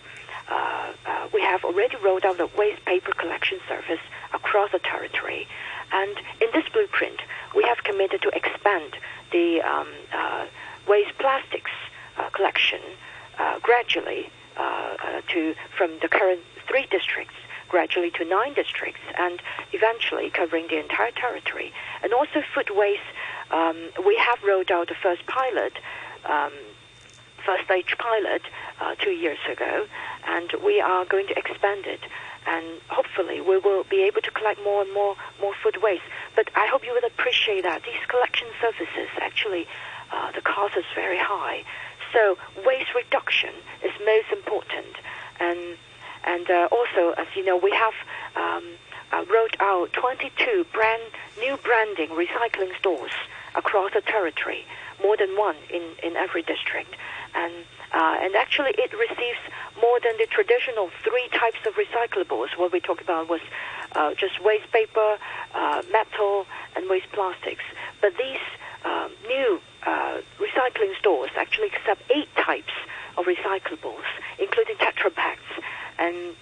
[0.50, 4.00] Uh, uh, we have already rolled out the waste paper collection service
[4.34, 5.48] across the territory.
[5.92, 7.22] And in this blueprint,
[7.56, 8.98] we have committed to expand
[9.32, 10.46] the um, uh,
[10.88, 11.89] waste plastics uh,
[12.34, 12.82] collection
[13.38, 14.30] uh, gradually
[15.28, 17.36] to from the current three districts
[17.70, 19.42] gradually to nine districts and
[19.74, 21.72] eventually covering the entire territory.
[22.02, 23.02] And also food waste,
[23.52, 25.78] um, we have rolled out the first pilot
[26.26, 26.52] um,
[27.46, 28.42] first stage pilot
[28.82, 29.88] uh, two years ago,
[30.28, 32.02] and we are going to expand it.
[32.46, 36.04] And hopefully, we will be able to collect more and more more food waste.
[36.36, 39.68] But I hope you will appreciate that these collection services actually
[40.12, 41.64] uh, the cost is very high.
[42.14, 43.54] So waste reduction
[43.84, 44.96] is most important,
[45.40, 45.78] and
[46.26, 47.94] and uh, also as you know, we have.
[48.36, 48.64] Um,
[49.12, 51.02] uh, rolled out 22 brand
[51.40, 53.10] new branding recycling stores
[53.56, 54.64] across the territory,
[55.02, 56.96] more than one in, in every district
[57.36, 57.54] and
[57.92, 59.40] uh, and actually it receives
[59.82, 62.50] more than the traditional three types of recyclables.
[62.56, 63.42] What we talked about was
[63.94, 65.18] uh, just waste paper,
[65.56, 66.46] uh, metal,
[66.76, 67.64] and waste plastics.
[68.00, 68.44] But these
[68.86, 72.74] um, new uh, recycling stores actually accept eight types
[73.18, 74.04] of recyclables,
[74.40, 75.42] including Tetra Paks,
[75.98, 76.36] and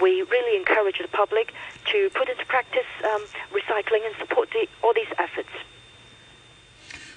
[0.00, 1.52] we really encourage the public
[1.86, 5.48] to put into practice um, recycling and support the, all these efforts.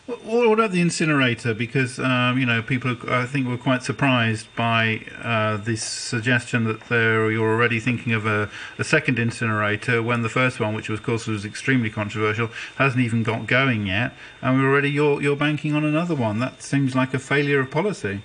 [0.08, 1.54] What about the incinerator?
[1.54, 6.89] Because um, you know, people I think were quite surprised by uh, this suggestion that
[6.89, 8.49] you're already thinking of a,
[8.80, 13.22] a, second incinerator when the first one, which of course was extremely controversial, hasn't even
[13.22, 16.39] got going yet, and we're already you're you're banking on another one.
[16.39, 18.24] That seems like a failure of policy.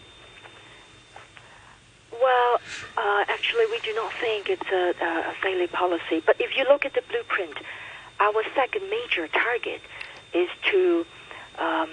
[2.11, 2.61] Well,
[2.97, 6.23] uh, actually, we do not think it's a, a failure policy.
[6.25, 7.59] But if you look at the blueprint,
[8.19, 9.83] our second major target
[10.33, 11.05] is to
[11.59, 11.91] um,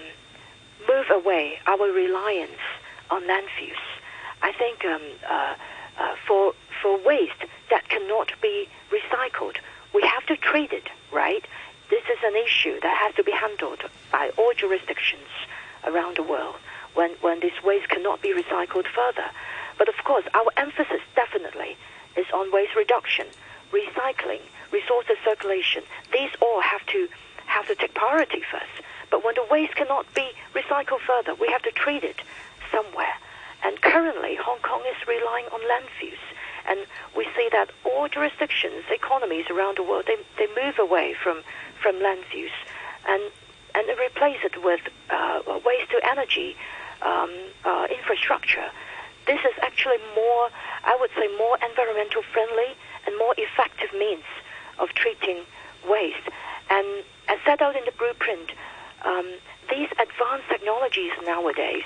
[0.88, 2.62] move away our reliance
[3.10, 3.84] on landfills.
[4.42, 5.56] I think um, uh,
[6.00, 9.58] uh, for for waste that cannot be recycled,
[9.94, 11.46] we have to treat it right.
[11.90, 15.30] This is an issue that has to be handled by all jurisdictions
[15.86, 16.56] around the world
[16.94, 19.30] when when this waste cannot be recycled further.
[19.78, 21.78] But of course, our emphasis definitely
[22.16, 23.28] is on waste reduction,
[23.72, 24.42] recycling,
[24.72, 25.84] resources circulation.
[26.12, 27.08] These all have to
[27.46, 28.76] have to take priority first.
[29.14, 32.20] But when the waste cannot be recycled further, we have to treat it
[32.72, 33.14] somewhere.
[33.64, 36.18] And currently, Hong Kong is relying on landfills.
[36.66, 36.80] And
[37.16, 41.44] we see that all jurisdictions, economies around the world, they, they move away from,
[41.80, 42.58] from landfills
[43.08, 43.22] and,
[43.76, 46.58] and replace it with uh, waste to energy
[47.04, 47.30] um,
[47.66, 48.66] uh, infrastructure.
[49.28, 50.50] This is actually more,
[50.86, 52.74] I would say, more environmental friendly
[53.06, 54.26] and more effective means
[54.80, 55.44] of treating
[55.88, 56.28] waste.
[56.72, 58.54] And as set out in the blueprint,
[59.04, 59.28] um,
[59.70, 61.84] these advanced technologies nowadays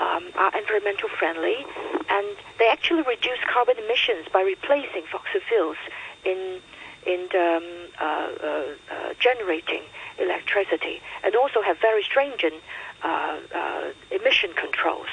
[0.00, 1.64] um, are environmental friendly
[2.08, 2.26] and
[2.58, 5.76] they actually reduce carbon emissions by replacing fossil fuels
[6.24, 6.60] in
[7.06, 7.64] in um,
[7.98, 8.46] uh, uh,
[8.92, 9.80] uh, generating
[10.18, 12.54] electricity and also have very stringent
[13.02, 15.08] uh, uh, emission controls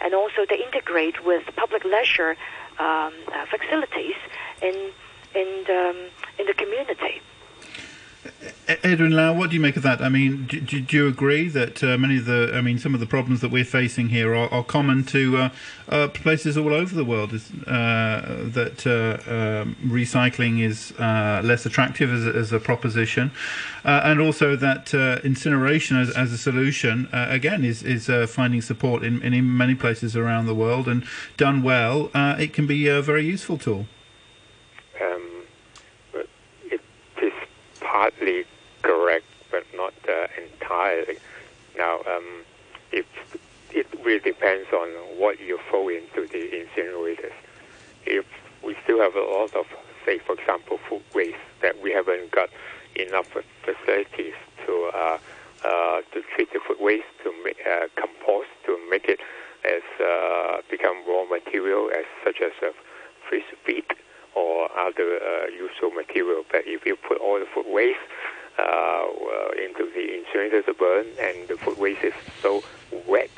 [0.00, 2.36] and also they integrate with public leisure
[2.78, 4.14] um, uh, facilities
[4.60, 4.92] in
[5.34, 5.96] in um,
[6.38, 7.20] in the community.
[8.68, 10.00] Edwin Lau, what do you make of that?
[10.00, 13.00] I mean, do, do you agree that uh, many of the, I mean, some of
[13.00, 15.48] the problems that we're facing here are, are common to uh,
[15.88, 17.32] uh, places all over the world?
[17.32, 23.32] Is, uh, that uh, um, recycling is uh, less attractive as, as a proposition,
[23.84, 24.94] and also that
[25.24, 30.46] incineration as, as, a solution, again, is is finding support in, in many places around
[30.46, 31.04] the world, and
[31.36, 33.86] done well, it can be a very useful tool.
[38.02, 38.44] Partly
[38.82, 41.18] correct, but not uh, entirely.
[41.78, 42.42] Now, um,
[42.90, 43.06] it
[43.70, 44.88] it really depends on
[45.20, 47.36] what you throw into the incinerators.
[48.04, 48.26] If
[48.64, 49.66] we still have a lot of,
[50.04, 52.48] say, for example, food waste that we haven't got
[52.96, 53.28] enough
[53.62, 54.34] facilities
[54.66, 55.18] to uh,
[55.64, 59.20] uh, to treat the food waste to make uh, compost to make it
[59.64, 62.72] as uh, become raw material as such as uh,
[63.30, 63.84] fish feed
[64.34, 66.44] or other uh, useful material.
[66.50, 67.98] But if you put all the food waste
[68.58, 69.06] uh,
[69.58, 72.62] into the incinerator to burn, and the food waste is so
[73.06, 73.30] wet,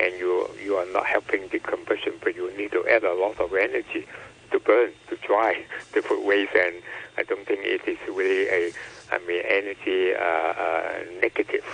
[0.00, 3.54] and you you are not helping decomposition, but you need to add a lot of
[3.54, 4.06] energy
[4.52, 6.76] to burn to dry the food waste, and
[7.18, 8.72] I don't think it is really a
[9.12, 11.64] I mean energy uh, uh, negative.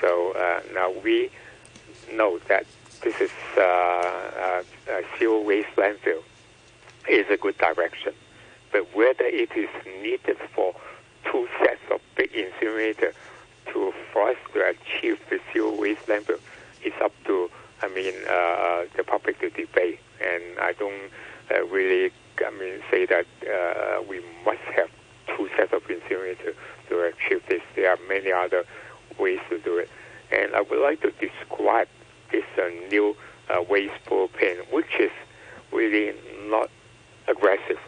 [0.00, 1.30] So uh, now we
[2.12, 2.66] know that
[3.02, 6.22] this is uh, uh, a zero waste landfill
[7.08, 8.12] is a good direction.
[8.72, 9.68] But whether it is
[10.02, 10.74] needed for
[11.30, 13.12] two sets of big incinerator
[13.72, 16.36] to for us to achieve the zero waste level
[16.84, 17.50] is up to
[17.82, 21.10] I mean uh, the public to debate, and I don't
[21.50, 22.12] uh, really
[22.44, 24.90] I mean say that uh, we must have
[25.36, 26.54] two sets of incinerator
[26.88, 27.62] to achieve this.
[27.74, 28.64] There are many other
[29.18, 29.90] ways to do it,
[30.30, 31.88] and I would like to describe
[32.32, 33.16] this uh, new
[33.48, 35.10] uh, waste propane, which is
[35.72, 36.14] really
[36.48, 36.70] not
[37.28, 37.78] aggressive.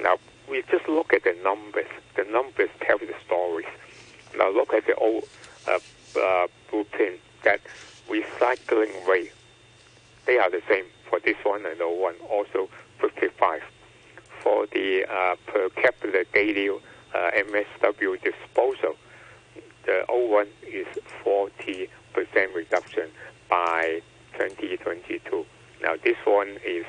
[0.00, 0.16] Now,
[0.48, 1.86] we just look at the numbers.
[2.16, 3.66] The numbers tell the stories.
[4.36, 5.24] Now, look at the old
[5.66, 5.78] uh,
[6.18, 7.60] uh, blueprint that
[8.08, 9.32] recycling rate.
[10.26, 12.68] They are the same for this one and the one, also
[13.00, 13.62] 55.
[14.42, 16.78] For the uh, per capita daily uh,
[17.14, 18.96] MSW disposal,
[19.84, 20.86] the old one is
[21.24, 21.88] 40%
[22.54, 23.08] reduction
[23.48, 24.02] by
[24.34, 25.46] 2022.
[25.82, 26.84] Now, this one is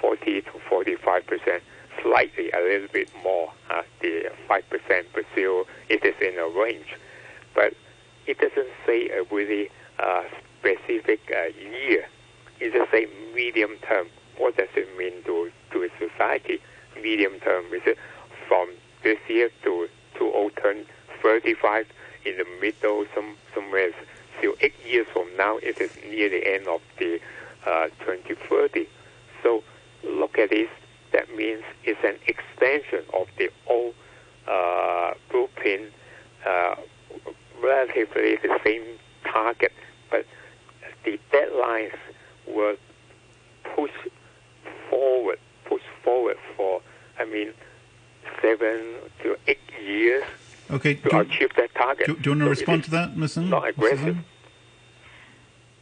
[0.00, 1.62] 40 to 45 percent,
[2.02, 6.96] slightly a little bit more, uh, the 5 percent, still it is in a range.
[7.54, 7.74] But
[8.26, 10.24] it doesn't say a really uh,
[10.58, 12.06] specific uh, year.
[12.60, 14.08] It just say medium term.
[14.36, 16.60] What does it mean to, to a society?
[17.00, 17.98] Medium term, is it
[18.46, 18.70] from
[19.02, 21.86] this year to, to 2035
[22.24, 23.90] in the middle, some, somewhere
[24.38, 27.20] still eight years from now, it is near the end of the
[27.66, 28.86] uh, 2030.
[29.42, 29.62] So
[30.04, 30.68] look at this,
[31.12, 33.94] that means it's an extension of the old
[34.46, 35.92] uh, blueprint,
[36.46, 36.76] uh,
[37.62, 38.82] relatively the same
[39.24, 39.72] target,
[40.10, 40.24] but
[41.04, 41.96] the deadlines
[42.46, 42.76] were
[43.74, 43.94] pushed
[44.90, 46.80] forward, pushed forward for,
[47.18, 47.52] I mean,
[48.40, 50.24] seven to eight years
[50.70, 52.06] okay, to do, achieve that target.
[52.06, 53.36] Do, do you want to so respond to that, Ms.
[53.38, 54.18] Not aggressive.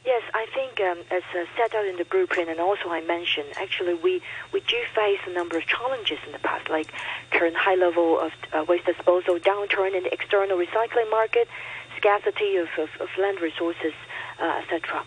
[0.07, 3.48] Yes, I think um, as uh, set out in the blueprint, and also I mentioned,
[3.57, 6.92] actually we, we do face a number of challenges in the past, like
[7.32, 11.48] current high level of uh, waste disposal, downturn in the external recycling market,
[11.96, 13.94] scarcity of, of, of land resources,
[14.40, 15.02] uh, etc.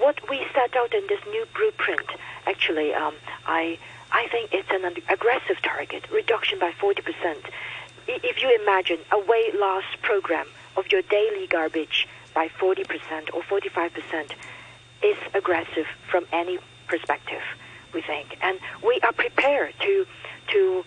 [0.00, 2.10] What we set out in this new blueprint,
[2.44, 3.14] actually, um,
[3.46, 3.78] I
[4.10, 6.98] I think it's an aggressive target, reduction by 40%.
[8.08, 14.32] If you imagine a weight loss program of your daily garbage by 40% or 45%,
[15.02, 17.42] is aggressive from any perspective,
[17.94, 18.36] we think.
[18.42, 20.06] And we are prepared to,
[20.52, 20.84] to,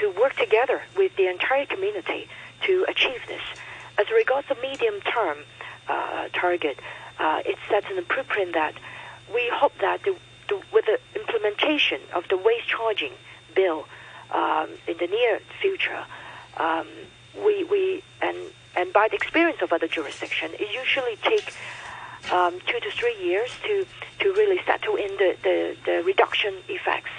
[0.00, 2.28] to work together with the entire community
[2.66, 3.42] to achieve this.
[3.98, 5.38] As regards the medium term
[5.88, 6.78] uh, target,
[7.18, 8.74] uh, it sets the blueprint that
[9.32, 10.16] we hope that the
[10.48, 13.12] the, with the implementation of the waste charging
[13.54, 13.86] bill
[14.30, 16.04] um, in the near future,
[16.56, 16.86] um,
[17.44, 18.36] we, we and
[18.78, 21.56] and by the experience of other jurisdictions, it usually takes
[22.30, 23.84] um, two to three years to
[24.20, 27.10] to really settle in the, the, the reduction effects.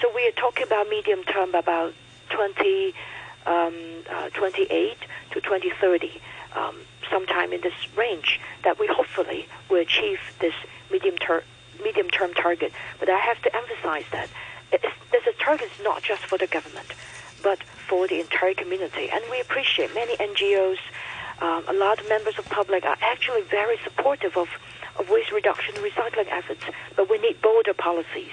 [0.00, 1.94] So we are talking about medium term about
[2.30, 2.94] 20,
[3.46, 3.74] um,
[4.10, 4.96] uh, 28
[5.32, 6.20] to 2030,
[6.54, 6.76] um,
[7.10, 10.54] sometime in this range that we hopefully will achieve this
[10.90, 11.42] medium term
[11.82, 12.72] medium term target.
[12.98, 14.28] But I have to emphasize that
[14.70, 16.86] this target is not just for the government,
[17.44, 19.08] but for the entire community.
[19.12, 20.78] And we appreciate many NGOs,
[21.40, 24.48] um, a lot of members of public are actually very supportive of,
[24.98, 26.64] of waste reduction and recycling efforts.
[26.96, 28.32] But we need bolder policies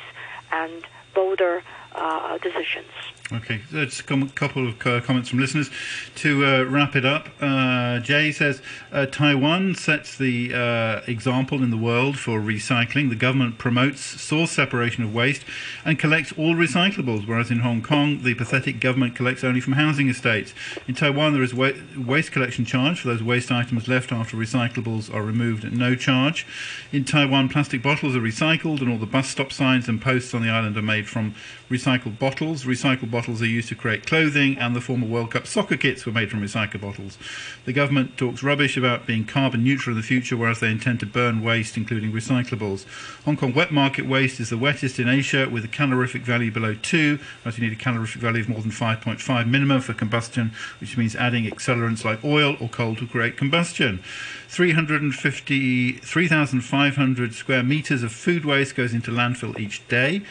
[0.52, 0.84] and
[1.14, 1.62] bolder
[1.94, 2.88] uh, decisions.
[3.34, 5.70] Okay, so just a couple of uh, comments from listeners.
[6.16, 8.62] To uh, wrap it up, uh, Jay says
[8.92, 13.08] uh, Taiwan sets the uh, example in the world for recycling.
[13.10, 15.46] The government promotes source separation of waste
[15.86, 20.10] and collects all recyclables, whereas in Hong Kong, the pathetic government collects only from housing
[20.10, 20.54] estates.
[20.86, 25.14] In Taiwan, there is wa- waste collection charge for those waste items left after recyclables
[25.14, 26.46] are removed at no charge.
[26.92, 30.42] In Taiwan, plastic bottles are recycled, and all the bus stop signs and posts on
[30.42, 31.34] the island are made from
[31.70, 32.66] recycled bottles.
[32.66, 36.12] Recycled bottles are used to create clothing, and the former World Cup soccer kits were
[36.12, 37.18] made from recycled bottles.
[37.66, 41.06] The government talks rubbish about being carbon neutral in the future, whereas they intend to
[41.06, 42.86] burn waste, including recyclables.
[43.26, 46.76] Hong Kong wet market waste is the wettest in Asia, with a calorific value below
[46.76, 50.98] 2, whereas you need a calorific value of more than 5.5 minimum for combustion, which
[50.98, 54.04] means adding accelerants like oil or coal to create combustion.
[54.52, 60.22] 350, 3,500 square metres of food waste goes into landfill each day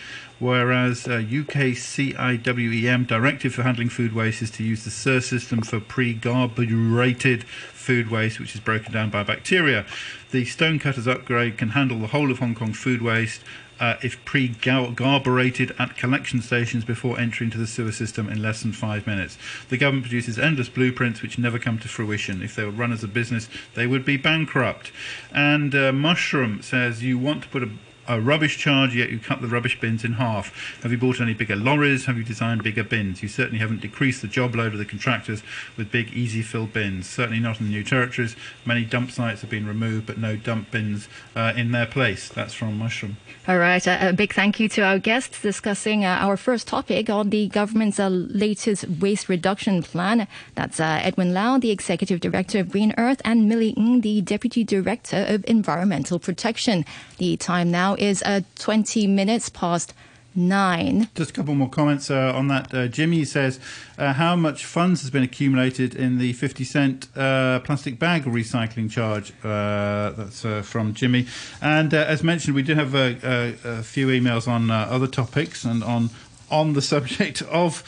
[0.40, 5.60] whereas uh, UK CIWEM directive for handling food waste is to use the SIR system
[5.62, 9.84] for pre-garburated food waste, which is broken down by bacteria.
[10.30, 13.42] The Stonecutters upgrade can handle the whole of Hong Kong food waste
[13.80, 18.72] uh, if pre-garburated at collection stations before entry into the sewer system in less than
[18.72, 19.38] five minutes.
[19.68, 22.42] The government produces endless blueprints which never come to fruition.
[22.42, 24.92] If they were run as a business, they would be bankrupt.
[25.32, 27.70] And uh, Mushroom says you want to put a
[28.10, 30.78] a rubbish charge, yet you cut the rubbish bins in half.
[30.82, 32.06] Have you bought any bigger lorries?
[32.06, 33.22] Have you designed bigger bins?
[33.22, 35.44] You certainly haven't decreased the job load of the contractors
[35.76, 37.08] with big, easy fill bins.
[37.08, 38.34] Certainly not in the new territories.
[38.64, 42.28] Many dump sites have been removed, but no dump bins uh, in their place.
[42.28, 43.16] That's from Mushroom.
[43.46, 43.86] All right.
[43.86, 47.48] Uh, a big thank you to our guests discussing uh, our first topic on the
[47.48, 50.26] government's uh, latest waste reduction plan.
[50.56, 54.64] That's uh, Edwin Lau, the Executive Director of Green Earth, and Millie Ng, the Deputy
[54.64, 56.84] Director of Environmental Protection.
[57.18, 59.94] The time now is uh, 20 minutes past
[60.34, 61.08] nine.
[61.14, 62.72] Just a couple more comments uh, on that.
[62.72, 63.60] Uh, Jimmy says,
[63.98, 68.90] uh, How much funds has been accumulated in the 50 cent uh, plastic bag recycling
[68.90, 69.32] charge?
[69.42, 71.26] Uh, that's uh, from Jimmy.
[71.60, 75.82] And as mentioned, we did have a, a, a few emails on other topics and
[75.82, 76.10] on,
[76.50, 77.82] on the subject of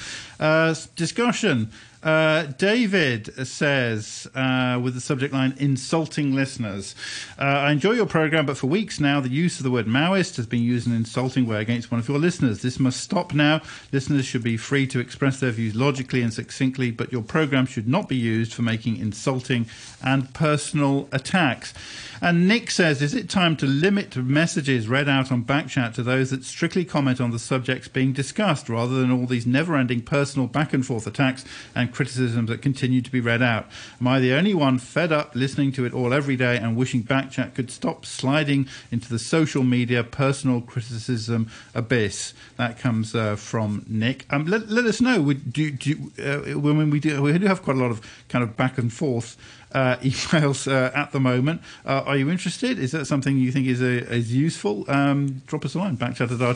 [0.96, 1.70] discussion.
[2.02, 6.94] Uh, David says, uh, with the subject line, insulting listeners.
[7.38, 10.36] Uh, I enjoy your program, but for weeks now, the use of the word Maoist
[10.36, 12.62] has been used in an insulting way against one of your listeners.
[12.62, 13.60] This must stop now.
[13.92, 17.86] Listeners should be free to express their views logically and succinctly, but your program should
[17.86, 19.66] not be used for making insulting
[20.02, 21.72] and personal attacks.
[22.20, 26.30] And Nick says, is it time to limit messages read out on Backchat to those
[26.30, 30.72] that strictly comment on the subjects being discussed, rather than all these never-ending personal back
[30.72, 31.44] and forth attacks
[31.74, 33.66] and criticisms that continue to be read out?
[34.00, 37.02] Am I the only one fed up listening to it all every day and wishing
[37.02, 42.34] Backchat could stop sliding into the social media personal criticism abyss?
[42.56, 44.26] That comes uh, from Nick.
[44.30, 45.32] Um, let, let, us know.
[45.32, 48.56] Do, do, uh, when we do, we do have quite a lot of kind of
[48.56, 49.36] back and forth
[49.74, 51.62] uh, emails uh, at the moment.
[51.84, 52.78] Uh, are you interested?
[52.78, 54.84] Is that something you think is a, uh, is useful?
[54.88, 56.52] Um, drop us a line, backchat at uh,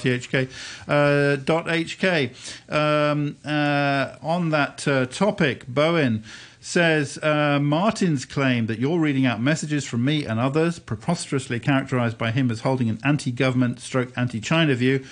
[1.62, 2.72] hk.
[2.72, 4.78] Um, uh, on that
[5.10, 6.24] topic, Bowen
[6.66, 12.18] says uh, Martin's claim that you're reading out messages from me and others, preposterously characterised
[12.18, 15.04] by him as holding an anti-government stroke anti-China view,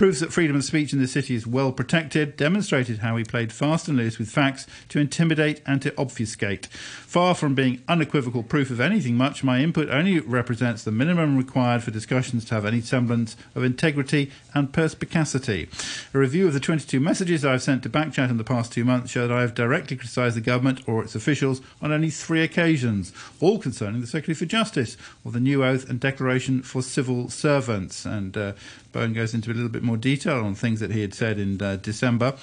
[0.00, 3.52] proves that freedom of speech in the city is well protected, demonstrated how he played
[3.52, 6.68] fast and loose with facts to intimidate and to obfuscate.
[6.68, 11.82] Far from being unequivocal proof of anything much, my input only represents the minimum required
[11.82, 15.68] for discussions to have any semblance of integrity and perspicacity.
[16.14, 19.10] A review of the 22 messages I've sent to Backchat in the past two months
[19.10, 23.12] show that I have directly criticised the government or its officials on only three occasions,
[23.38, 24.96] all concerning the Secretary for Justice
[25.26, 28.06] or the new oath and declaration for civil servants.
[28.06, 28.52] And uh,
[28.92, 31.60] Bowen goes into a little bit more detail on things that he had said in
[31.60, 32.34] uh, December.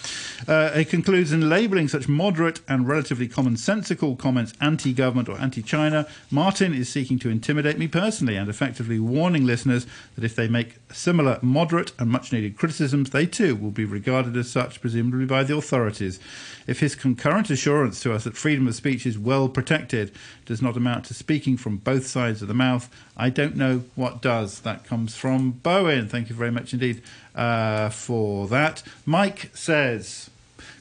[0.48, 5.62] Uh, he concludes in labelling such moderate and relatively commonsensical comments anti government or anti
[5.62, 6.08] China.
[6.32, 10.78] Martin is seeking to intimidate me personally and effectively warning listeners that if they make
[10.92, 15.44] similar moderate and much needed criticisms, they too will be regarded as such, presumably by
[15.44, 16.20] the authorities.
[16.68, 20.12] If his concurrent assurance to us that freedom of speech is well protected
[20.46, 24.22] does not amount to speaking from both sides of the mouth, I don't know what
[24.22, 24.60] does.
[24.60, 26.10] That comes from Bowen.
[26.10, 27.02] Thank you very much indeed
[27.34, 28.84] uh, for that.
[29.06, 30.30] Mike says,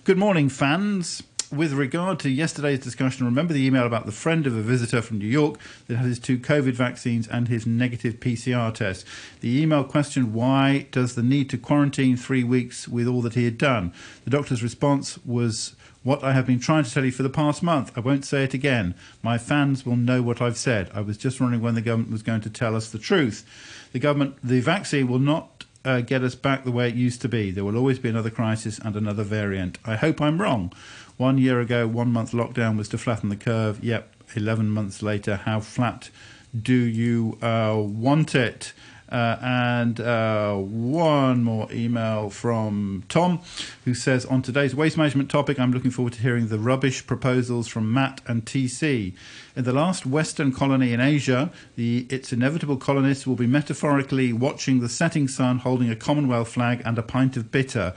[0.05, 4.57] Good morning, fans with regard to yesterday's discussion, remember the email about the friend of
[4.57, 8.73] a visitor from New York that had his two COVID vaccines and his negative PCR
[8.73, 9.07] test.
[9.41, 13.45] The email questioned why does the need to quarantine three weeks with all that he
[13.45, 13.93] had done.
[14.25, 17.63] The doctor's response was what I have been trying to tell you for the past
[17.63, 17.91] month.
[17.97, 18.95] I won't say it again.
[19.23, 20.91] My fans will know what I've said.
[20.95, 23.45] I was just wondering when the government was going to tell us the truth.
[23.93, 27.29] The government, the vaccine will not uh, get us back the way it used to
[27.29, 27.51] be.
[27.51, 29.79] There will always be another crisis and another variant.
[29.85, 30.73] I hope I'm wrong.
[31.17, 33.83] One year ago, one month lockdown was to flatten the curve.
[33.83, 36.11] Yep, 11 months later, how flat
[36.55, 38.73] do you uh, want it?
[39.09, 43.41] Uh, and uh, one more email from Tom,
[43.85, 47.69] who says On today's waste management topic, I'm looking forward to hearing the rubbish proposals
[47.69, 49.15] from Matt and TC.
[49.55, 54.81] In the last Western colony in Asia, the, its inevitable colonists will be metaphorically watching
[54.81, 57.95] the setting sun holding a Commonwealth flag and a pint of bitter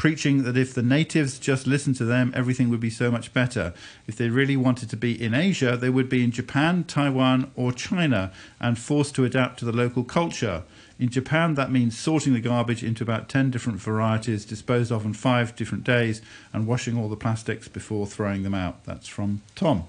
[0.00, 3.74] preaching that if the natives just listened to them, everything would be so much better.
[4.06, 7.70] If they really wanted to be in Asia, they would be in Japan, Taiwan, or
[7.70, 10.62] China and forced to adapt to the local culture.
[10.98, 15.12] In Japan, that means sorting the garbage into about 10 different varieties, disposed of in
[15.12, 18.82] five different days, and washing all the plastics before throwing them out.
[18.84, 19.86] That's from Tom.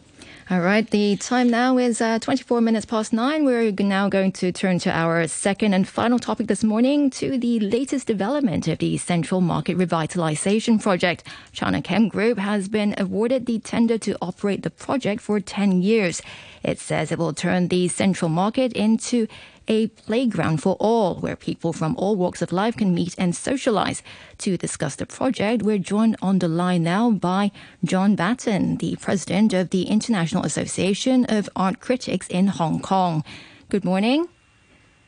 [0.52, 3.46] All right, the time now is uh, 24 minutes past nine.
[3.46, 7.62] We're now going to turn to our second and final topic this morning to the
[7.62, 11.24] latest development of the Central Market Revitalization Project.
[11.54, 16.22] Chinachem Group has been awarded the tender to operate the project for 10 years.
[16.64, 19.28] It says it will turn the Central Market into
[19.72, 24.04] a playground for all where people from all walks of life can meet and socialize.
[24.40, 27.52] To discuss the project, we're joined on the line now by
[27.82, 33.24] John Batten, the president of the International Association of Art Critics in Hong Kong.
[33.70, 34.28] Good morning.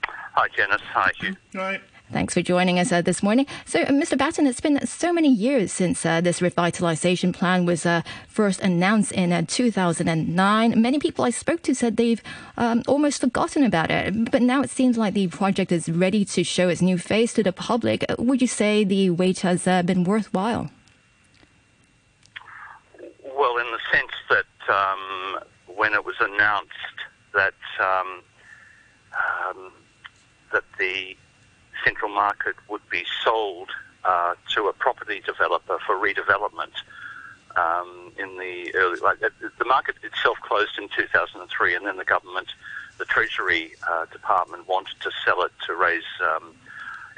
[0.05, 0.82] Hi, Janice.
[0.93, 1.36] Hi, Hugh.
[1.53, 1.82] Right.
[2.14, 3.47] Thanks for joining us uh, this morning.
[3.66, 4.16] So, uh, Mr.
[4.16, 9.11] Batten, it's been so many years since uh, this revitalization plan was uh, first announced
[9.14, 10.80] in uh, 2009.
[10.80, 12.22] Many people I spoke to said they've
[12.55, 14.30] um, almost forgotten about it.
[14.30, 17.41] But now it seems like the project is ready to show its new face to
[17.41, 18.05] the public.
[18.07, 20.70] Uh, would you say the wait has been worthwhile?
[23.36, 26.70] Well, in the sense that um, when it was announced
[27.34, 28.22] that um,
[29.49, 29.72] um
[30.51, 31.18] that the
[31.84, 33.69] central market would be sold
[34.03, 36.73] uh, to a property developer for redevelopment.
[37.55, 39.29] Um, in the early, like, uh,
[39.59, 42.47] the market itself closed in 2003, and then the government,
[42.97, 46.55] the Treasury uh, Department, wanted to sell it to raise um,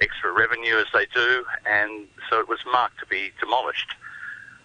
[0.01, 3.95] extra revenue, as they do, and so it was marked to be demolished.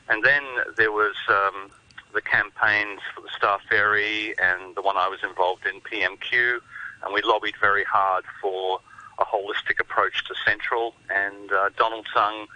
[0.09, 0.43] And then
[0.77, 1.71] there was um,
[2.13, 6.59] the campaigns for the Star Ferry and the one I was involved in, PMQ,
[7.05, 8.81] and we lobbied very hard for
[9.21, 12.47] a holistic approach to Central, and uh, Donald Tsang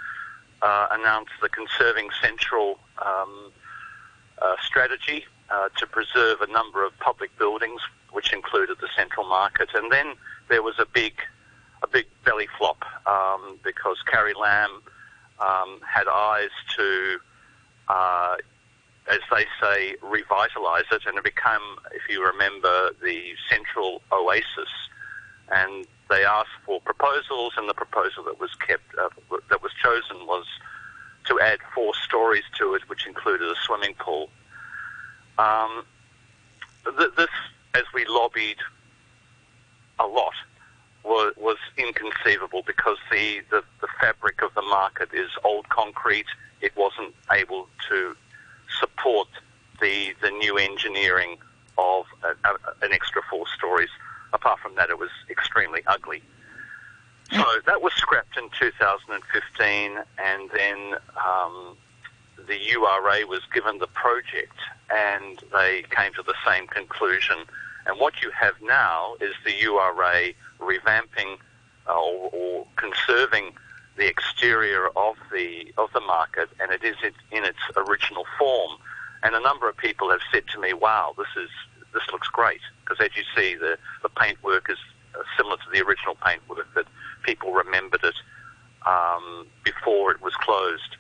[0.63, 3.53] uh, announced the Conserving Central um,
[4.41, 7.81] uh, strategy uh, to preserve a number of public buildings,
[8.13, 9.69] which included the Central Market.
[9.75, 10.15] And then
[10.49, 11.15] there was a big,
[11.83, 14.83] a big belly flop um, because Carrie Lam
[15.41, 17.19] um, had eyes to
[17.89, 18.37] uh,
[19.11, 21.61] as they say, revitalise it, and it became,
[21.93, 24.71] if you remember, the central oasis.
[25.51, 29.09] And they asked for proposals, and the proposal that was kept uh,
[29.51, 30.47] that was chosen was
[31.27, 34.29] to add four stories to it, which included a swimming pool.
[35.39, 35.85] Um,
[36.85, 37.31] th- this,
[37.75, 38.59] as we lobbied
[39.99, 40.35] a lot,
[41.03, 46.27] was, was inconceivable because the, the, the fabric of the market is old concrete.
[46.61, 48.17] It wasn't able to
[48.81, 49.29] support
[49.81, 51.37] the the new engineering
[51.79, 53.91] of a, a, an extra four stories.
[54.35, 56.23] Apart from that, it was extremely ugly.
[57.33, 61.77] So that was scrapped in 2015, and then um,
[62.47, 64.59] the URA was given the project,
[64.91, 67.37] and they came to the same conclusion.
[67.87, 71.39] And what you have now is the URA revamping
[71.89, 73.53] uh, or, or conserving
[73.97, 76.97] the exterior of the of the market, and it is
[77.31, 78.73] in its original form.
[79.23, 81.51] And a number of people have said to me, "Wow, this is
[81.95, 84.79] this looks great," because as you see, the the paintwork is
[85.15, 86.87] uh, similar to the original paintwork that
[87.23, 88.17] people remembered it
[88.87, 90.97] um, before it was closed.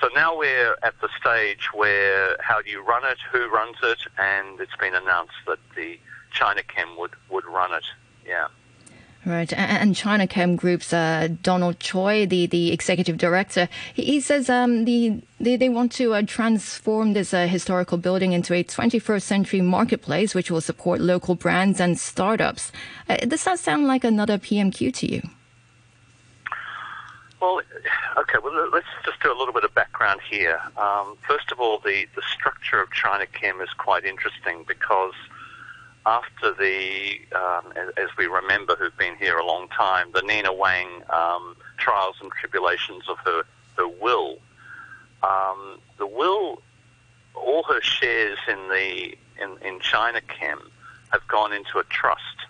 [0.00, 3.98] So now we're at the stage where how do you run it, who runs it,
[4.18, 5.98] and it's been announced that the
[6.34, 7.84] Chinachem would, would run it.
[8.26, 8.48] Yeah.
[9.26, 15.20] Right, and Chinachem Group's uh, Donald Choi, the, the executive director, he says um, the,
[15.38, 20.34] they, they want to uh, transform this uh, historical building into a 21st century marketplace,
[20.34, 22.72] which will support local brands and startups.
[23.10, 25.22] Uh, does that sound like another PMQ to you?
[27.42, 27.60] Well,
[28.16, 28.38] okay.
[28.42, 30.60] Well, let's just do a little bit of background here.
[30.78, 35.14] Um, first of all, the, the structure of Chinachem is quite interesting because
[36.06, 41.02] after the, um, as, we remember, who've been here a long time, the Nina Wang
[41.10, 43.42] um, trials and tribulations of her
[43.76, 44.38] her will,
[45.22, 46.60] um, the will,
[47.34, 50.60] all her shares in the in, in Chinachem
[51.10, 52.40] have gone into a trust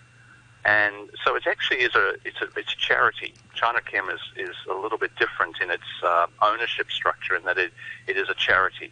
[0.65, 3.33] and so it actually is a it's a it's a charity.
[3.55, 7.71] Chinachem is, is a little bit different in its uh, ownership structure in that it,
[8.07, 8.91] it is a charity.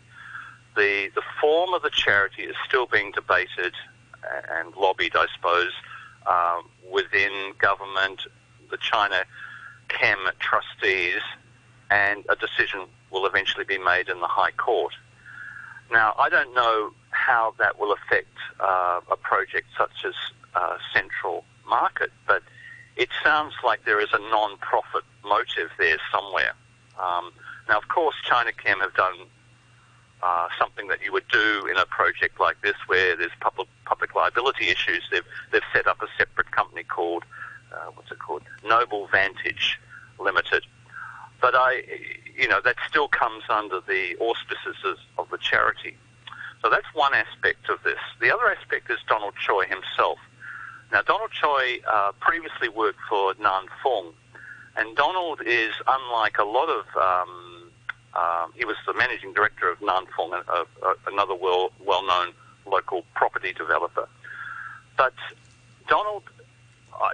[0.75, 3.73] The the form of the charity is still being debated
[4.51, 5.71] and lobbied, I suppose,
[6.27, 8.21] um, within government,
[8.69, 9.23] the China
[9.87, 11.21] Chem trustees,
[11.89, 14.93] and a decision will eventually be made in the High Court.
[15.91, 20.13] Now, I don't know how that will affect uh, a project such as
[20.55, 22.11] uh, Central market.
[22.27, 22.43] But
[22.97, 26.53] it sounds like there is a non-profit motive there somewhere.
[26.99, 27.31] Um,
[27.69, 29.15] now, of course, Chinachem have done
[30.21, 33.68] uh, something that you would do in a project like this, where there's public
[34.59, 35.03] liability issues.
[35.11, 37.23] They've they've set up a separate company called
[37.71, 39.79] uh, what's it called, Noble Vantage
[40.19, 40.65] Limited.
[41.41, 41.83] But I,
[42.35, 44.75] you know, that still comes under the auspices
[45.17, 45.95] of, the charity.
[46.61, 47.99] So that's one aspect of this.
[48.19, 50.17] The other aspect is Donald Choi himself.
[50.91, 54.11] Now, Donald Choi uh, previously worked for Nan Fung,
[54.75, 56.85] and Donald is unlike a lot of.
[56.97, 57.71] Um,
[58.15, 60.63] uh, he was the managing director of Nan Fung, uh,
[61.05, 62.33] another well well-known
[62.69, 64.07] local property developer.
[64.99, 65.13] But
[65.87, 66.23] Donald,
[66.93, 67.13] I,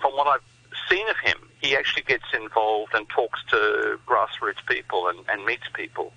[0.00, 0.42] from what I've
[0.90, 5.62] seen of him, he actually gets involved and talks to grassroots people and, and meets
[5.72, 6.12] people,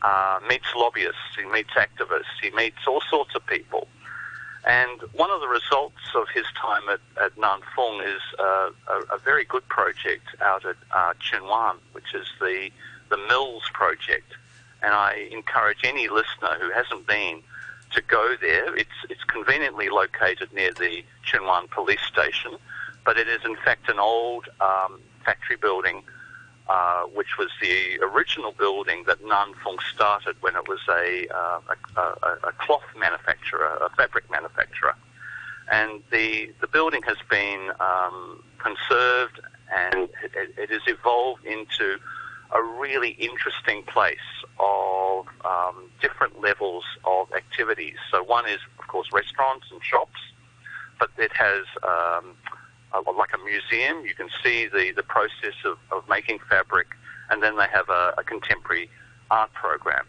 [0.00, 3.86] uh, meets lobbyists, he meets activists, he meets all sorts of people.
[4.64, 9.44] And one of the results of his time at, at is uh, a, a, very
[9.44, 12.70] good project out at uh, Tsuen Wan, which is the,
[13.10, 14.32] the Mills project.
[14.82, 17.42] And I encourage any listener who hasn't been
[17.92, 18.74] to go there.
[18.76, 22.56] It's, it's conveniently located near the Tsuen Wan police station,
[23.04, 26.02] but it is in fact an old um, factory building
[26.68, 31.60] uh, which was the original building that Nan Fung started when it was a, uh,
[31.96, 34.96] a, a, a, cloth manufacturer, a fabric manufacturer.
[35.70, 39.38] And the, the building has been um, conserved
[39.72, 41.98] and it, it, has evolved into
[42.52, 44.18] a really interesting place
[44.58, 47.96] of um, different levels of activities.
[48.10, 50.20] So one is, of course, restaurants and shops,
[50.98, 52.34] but it has um,
[53.16, 54.04] like a museum.
[54.04, 56.88] You can see the, the process of, of making fabric,
[57.30, 58.88] and then they have a, a contemporary
[59.30, 60.06] art program.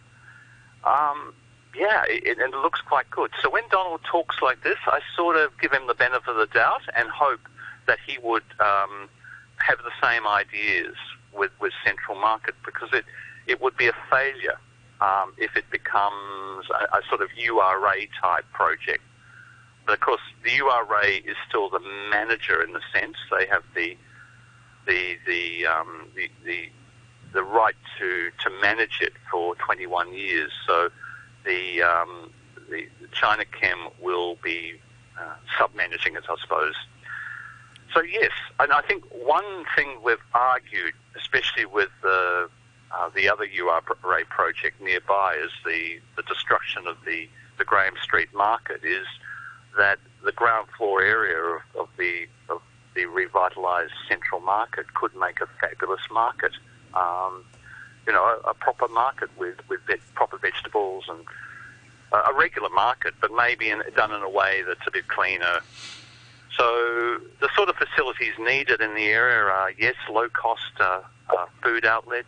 [0.83, 1.33] Um,
[1.75, 3.31] yeah, it, and it looks quite good.
[3.41, 6.47] So when Donald talks like this, I sort of give him the benefit of the
[6.47, 7.41] doubt and hope
[7.87, 9.09] that he would um,
[9.57, 10.95] have the same ideas
[11.37, 13.05] with, with Central Market because it,
[13.45, 14.59] it would be a failure
[15.01, 19.03] um, if it becomes a, a sort of URA type project.
[19.85, 23.95] But of course, the URA is still the manager in the sense they have the
[24.85, 26.69] the the um, the, the,
[27.33, 30.51] the right to to manage it for 21 years.
[30.65, 30.89] So
[31.45, 32.31] the um,
[32.69, 34.79] the Chinachem will be
[35.19, 36.75] uh, sub-managing it, I suppose.
[37.93, 42.49] So yes, and I think one thing we've argued, especially with the
[42.89, 43.81] uh, the other URA
[44.29, 49.05] project nearby, is the the destruction of the the Graham Street Market is
[49.77, 52.61] that the ground floor area of, of the of
[52.95, 56.51] the revitalised central market could make a fabulous market.
[56.93, 57.45] Um,
[58.07, 59.81] you know, a, a, proper market with with
[60.15, 61.19] proper vegetables and
[62.11, 65.59] a, regular market, but maybe in, done in a way that's a bit cleaner.
[66.57, 71.45] So the sort of facilities needed in the area are yes, low cost uh, uh,
[71.61, 72.27] food outlets.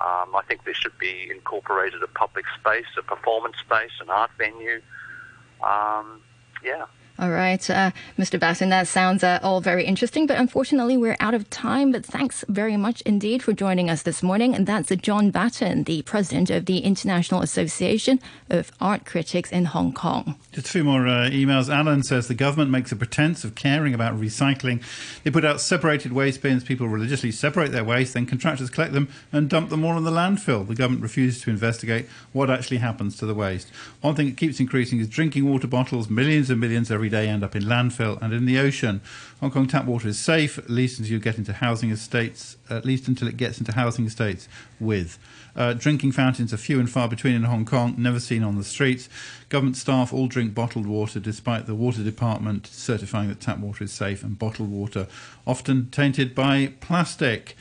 [0.00, 4.30] Um, I think there should be incorporated a public space, a performance space, an art
[4.38, 4.80] venue.
[5.62, 6.20] Um,
[6.64, 6.86] yeah.
[7.20, 8.40] All right, uh, Mr.
[8.40, 11.92] Batten, that sounds uh, all very interesting, but unfortunately we're out of time.
[11.92, 14.54] But thanks very much indeed for joining us this morning.
[14.54, 19.92] And that's John Batten, the president of the International Association of Art Critics in Hong
[19.92, 20.36] Kong.
[20.52, 21.68] Just a few more uh, emails.
[21.68, 24.82] Alan says the government makes a pretense of caring about recycling.
[25.22, 26.64] They put out separated waste bins.
[26.64, 30.10] People religiously separate their waste, then contractors collect them and dump them all in the
[30.10, 30.66] landfill.
[30.66, 33.68] The government refuses to investigate what actually happens to the waste.
[34.00, 36.08] One thing that keeps increasing is drinking water bottles.
[36.08, 39.00] Millions and millions every day end up in landfill and in the ocean.
[39.40, 42.84] Hong Kong tap water is safe, at least until you get into housing estates, at
[42.84, 44.48] least until it gets into housing estates
[44.78, 45.18] with.
[45.56, 48.64] Uh, drinking fountains are few and far between in Hong Kong, never seen on the
[48.64, 49.08] streets.
[49.48, 53.92] Government staff all drink bottled water, despite the water department certifying that tap water is
[53.92, 55.08] safe, and bottled water
[55.46, 57.56] often tainted by plastic.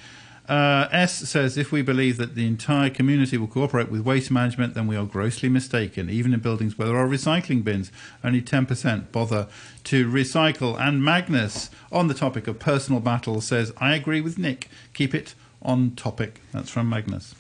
[0.50, 4.74] Uh, S says if we believe that the entire community will cooperate with waste management,
[4.74, 6.10] then we are grossly mistaken.
[6.10, 7.91] Even in buildings where there are recycling bins,
[8.24, 9.47] only 10% bother
[9.84, 10.80] to recycle.
[10.80, 14.70] And Magnus, on the topic of personal battles, says, I agree with Nick.
[14.95, 16.41] Keep it on topic.
[16.52, 17.36] That's from Magnus.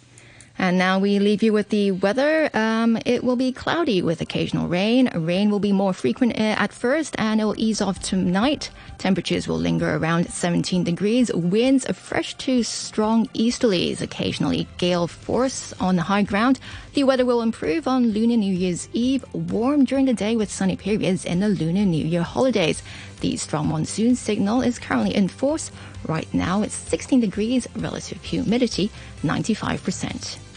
[0.59, 2.49] And now we leave you with the weather.
[2.53, 5.09] Um, it will be cloudy with occasional rain.
[5.15, 8.69] Rain will be more frequent uh, at first and it will ease off tonight.
[8.97, 11.33] Temperatures will linger around 17 degrees.
[11.33, 16.59] Winds fresh to strong easterlies, occasionally gale force on the high ground.
[16.93, 20.75] The weather will improve on Lunar New Year's Eve, warm during the day with sunny
[20.75, 22.83] periods in the Lunar New Year holidays.
[23.21, 25.71] The strong monsoon signal is currently in force.
[26.05, 28.91] Right now it's 16 degrees, relative humidity
[29.23, 30.48] 95%.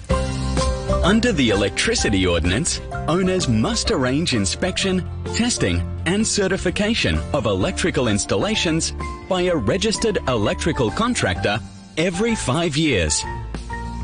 [1.03, 8.93] Under the Electricity Ordinance, owners must arrange inspection, testing, and certification of electrical installations
[9.29, 11.59] by a registered electrical contractor
[11.97, 13.23] every five years.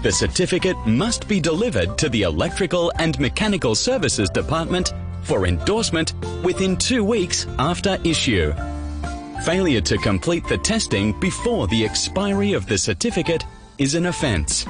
[0.03, 4.93] The certificate must be delivered to the Electrical and Mechanical Services Department
[5.23, 8.53] for endorsement within two weeks after issue.
[9.45, 13.45] Failure to complete the testing before the expiry of the certificate
[13.79, 14.67] is an offence.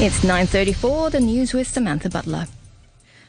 [0.00, 1.10] It's 9:34.
[1.10, 2.48] The news with Samantha Butler.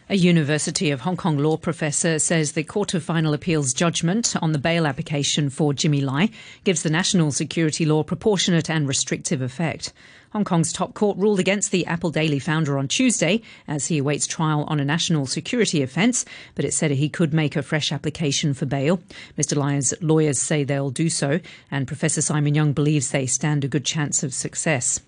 [0.09, 4.53] A University of Hong Kong law professor says the Court of Final Appeals judgment on
[4.53, 6.30] the bail application for Jimmy Lai
[6.64, 9.93] gives the national security law proportionate and restrictive effect.
[10.32, 14.26] Hong Kong's top court ruled against the Apple Daily founder on Tuesday as he awaits
[14.26, 18.53] trial on a national security offence, but it said he could make a fresh application
[18.53, 18.99] for bail.
[19.38, 19.55] Mr.
[19.55, 21.39] Lai's lawyers say they'll do so,
[21.70, 24.99] and Professor Simon Young believes they stand a good chance of success.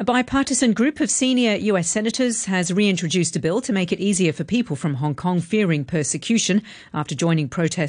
[0.00, 4.32] A bipartisan group of senior US senators has reintroduced a bill to make it easier
[4.32, 6.62] for people from Hong Kong fearing persecution
[6.94, 7.88] after joining protests